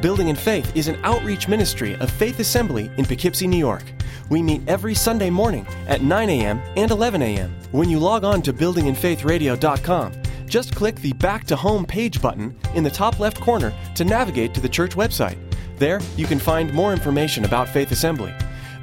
Building 0.00 0.26
in 0.26 0.34
Faith 0.34 0.74
is 0.74 0.88
an 0.88 0.98
outreach 1.04 1.46
ministry 1.46 1.94
of 2.00 2.10
Faith 2.10 2.40
Assembly 2.40 2.90
in 2.96 3.04
Poughkeepsie, 3.04 3.46
New 3.46 3.58
York. 3.58 3.84
We 4.28 4.42
meet 4.42 4.62
every 4.66 4.94
Sunday 4.94 5.30
morning 5.30 5.66
at 5.86 6.02
9 6.02 6.30
a.m. 6.30 6.60
and 6.76 6.90
11 6.90 7.22
a.m. 7.22 7.54
When 7.70 7.88
you 7.88 7.98
log 7.98 8.24
on 8.24 8.42
to 8.42 8.52
buildinginfaithradio.com, 8.52 10.12
just 10.46 10.74
click 10.74 10.96
the 10.96 11.12
Back 11.14 11.44
to 11.44 11.56
Home 11.56 11.86
page 11.86 12.20
button 12.20 12.56
in 12.74 12.84
the 12.84 12.90
top 12.90 13.18
left 13.18 13.40
corner 13.40 13.72
to 13.94 14.04
navigate 14.04 14.52
to 14.54 14.60
the 14.60 14.68
church 14.68 14.94
website. 14.94 15.38
There, 15.78 16.00
you 16.16 16.26
can 16.26 16.38
find 16.38 16.72
more 16.72 16.92
information 16.92 17.44
about 17.44 17.68
Faith 17.68 17.90
Assembly. 17.90 18.34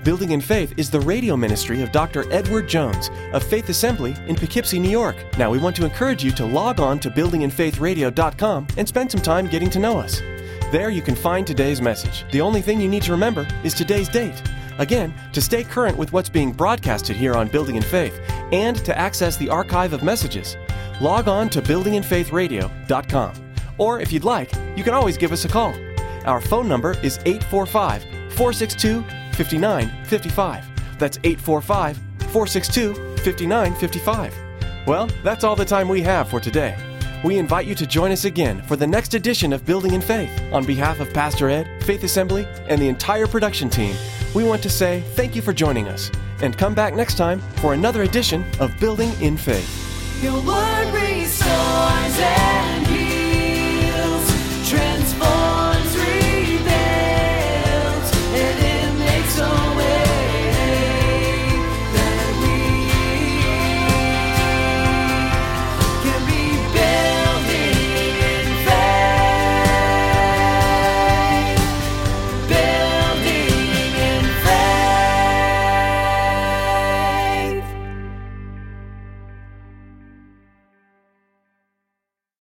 Building 0.03 0.31
in 0.31 0.39
Faith 0.41 0.73
is 0.77 0.89
the 0.89 0.99
radio 1.01 1.35
ministry 1.35 1.81
of 1.81 1.91
Dr. 1.91 2.31
Edward 2.31 2.69
Jones 2.69 3.09
of 3.33 3.43
Faith 3.43 3.69
Assembly 3.69 4.15
in 4.27 4.35
Poughkeepsie, 4.35 4.79
New 4.79 4.89
York. 4.89 5.17
Now, 5.37 5.51
we 5.51 5.59
want 5.59 5.75
to 5.75 5.85
encourage 5.85 6.23
you 6.23 6.31
to 6.31 6.45
log 6.45 6.79
on 6.79 6.99
to 6.99 7.11
buildinginfaithradio.com 7.11 8.67
and 8.77 8.87
spend 8.87 9.11
some 9.11 9.21
time 9.21 9.47
getting 9.47 9.69
to 9.69 9.79
know 9.79 9.99
us. 9.99 10.21
There 10.71 10.91
you 10.91 11.01
can 11.01 11.15
find 11.15 11.47
today's 11.47 11.81
message. 11.81 12.25
The 12.31 12.41
only 12.41 12.61
thing 12.61 12.79
you 12.79 12.87
need 12.87 13.01
to 13.03 13.11
remember 13.11 13.47
is 13.63 13.73
today's 13.73 14.07
date. 14.07 14.39
Again, 14.77 15.11
to 15.33 15.41
stay 15.41 15.63
current 15.63 15.97
with 15.97 16.13
what's 16.13 16.29
being 16.29 16.51
broadcasted 16.51 17.15
here 17.15 17.33
on 17.33 17.47
Building 17.47 17.75
in 17.75 17.81
Faith 17.81 18.19
and 18.51 18.77
to 18.85 18.95
access 18.95 19.35
the 19.35 19.49
archive 19.49 19.93
of 19.93 20.03
messages, 20.03 20.57
log 21.01 21.27
on 21.27 21.49
to 21.49 21.61
buildinginfaithradio.com. 21.63 23.53
Or 23.79 23.99
if 23.99 24.11
you'd 24.11 24.23
like, 24.23 24.53
you 24.75 24.83
can 24.83 24.93
always 24.93 25.17
give 25.17 25.31
us 25.31 25.43
a 25.43 25.49
call. 25.49 25.73
Our 26.25 26.39
phone 26.39 26.67
number 26.67 26.91
is 27.01 27.17
845 27.25 28.03
462 28.33 29.01
5955. 29.33 30.65
That's 30.99 31.17
845 31.23 31.97
462 31.97 32.93
5955. 33.17 34.35
Well, 34.85 35.09
that's 35.23 35.43
all 35.43 35.55
the 35.55 35.65
time 35.65 35.89
we 35.89 36.01
have 36.03 36.29
for 36.29 36.39
today. 36.39 36.77
We 37.21 37.37
invite 37.37 37.65
you 37.65 37.75
to 37.75 37.85
join 37.85 38.13
us 38.13 38.23
again 38.23 38.61
for 38.61 38.77
the 38.77 38.87
next 38.87 39.13
edition 39.13 39.51
of 39.51 39.65
Building 39.65 39.93
in 39.93 39.99
Faith. 39.99 40.31
On 40.53 40.65
behalf 40.65 41.01
of 41.01 41.13
Pastor 41.13 41.49
Ed, 41.49 41.67
Faith 41.83 42.05
Assembly, 42.05 42.47
and 42.69 42.81
the 42.81 42.87
entire 42.87 43.27
production 43.27 43.69
team, 43.69 43.93
we 44.33 44.45
want 44.45 44.63
to 44.63 44.69
say 44.69 45.03
thank 45.15 45.35
you 45.35 45.41
for 45.41 45.51
joining 45.51 45.89
us 45.89 46.09
and 46.41 46.57
come 46.57 46.73
back 46.73 46.93
next 46.93 47.17
time 47.17 47.41
for 47.57 47.73
another 47.73 48.03
edition 48.03 48.45
of 48.61 48.71
Building 48.79 49.11
in 49.21 49.35
Faith. 49.35 49.67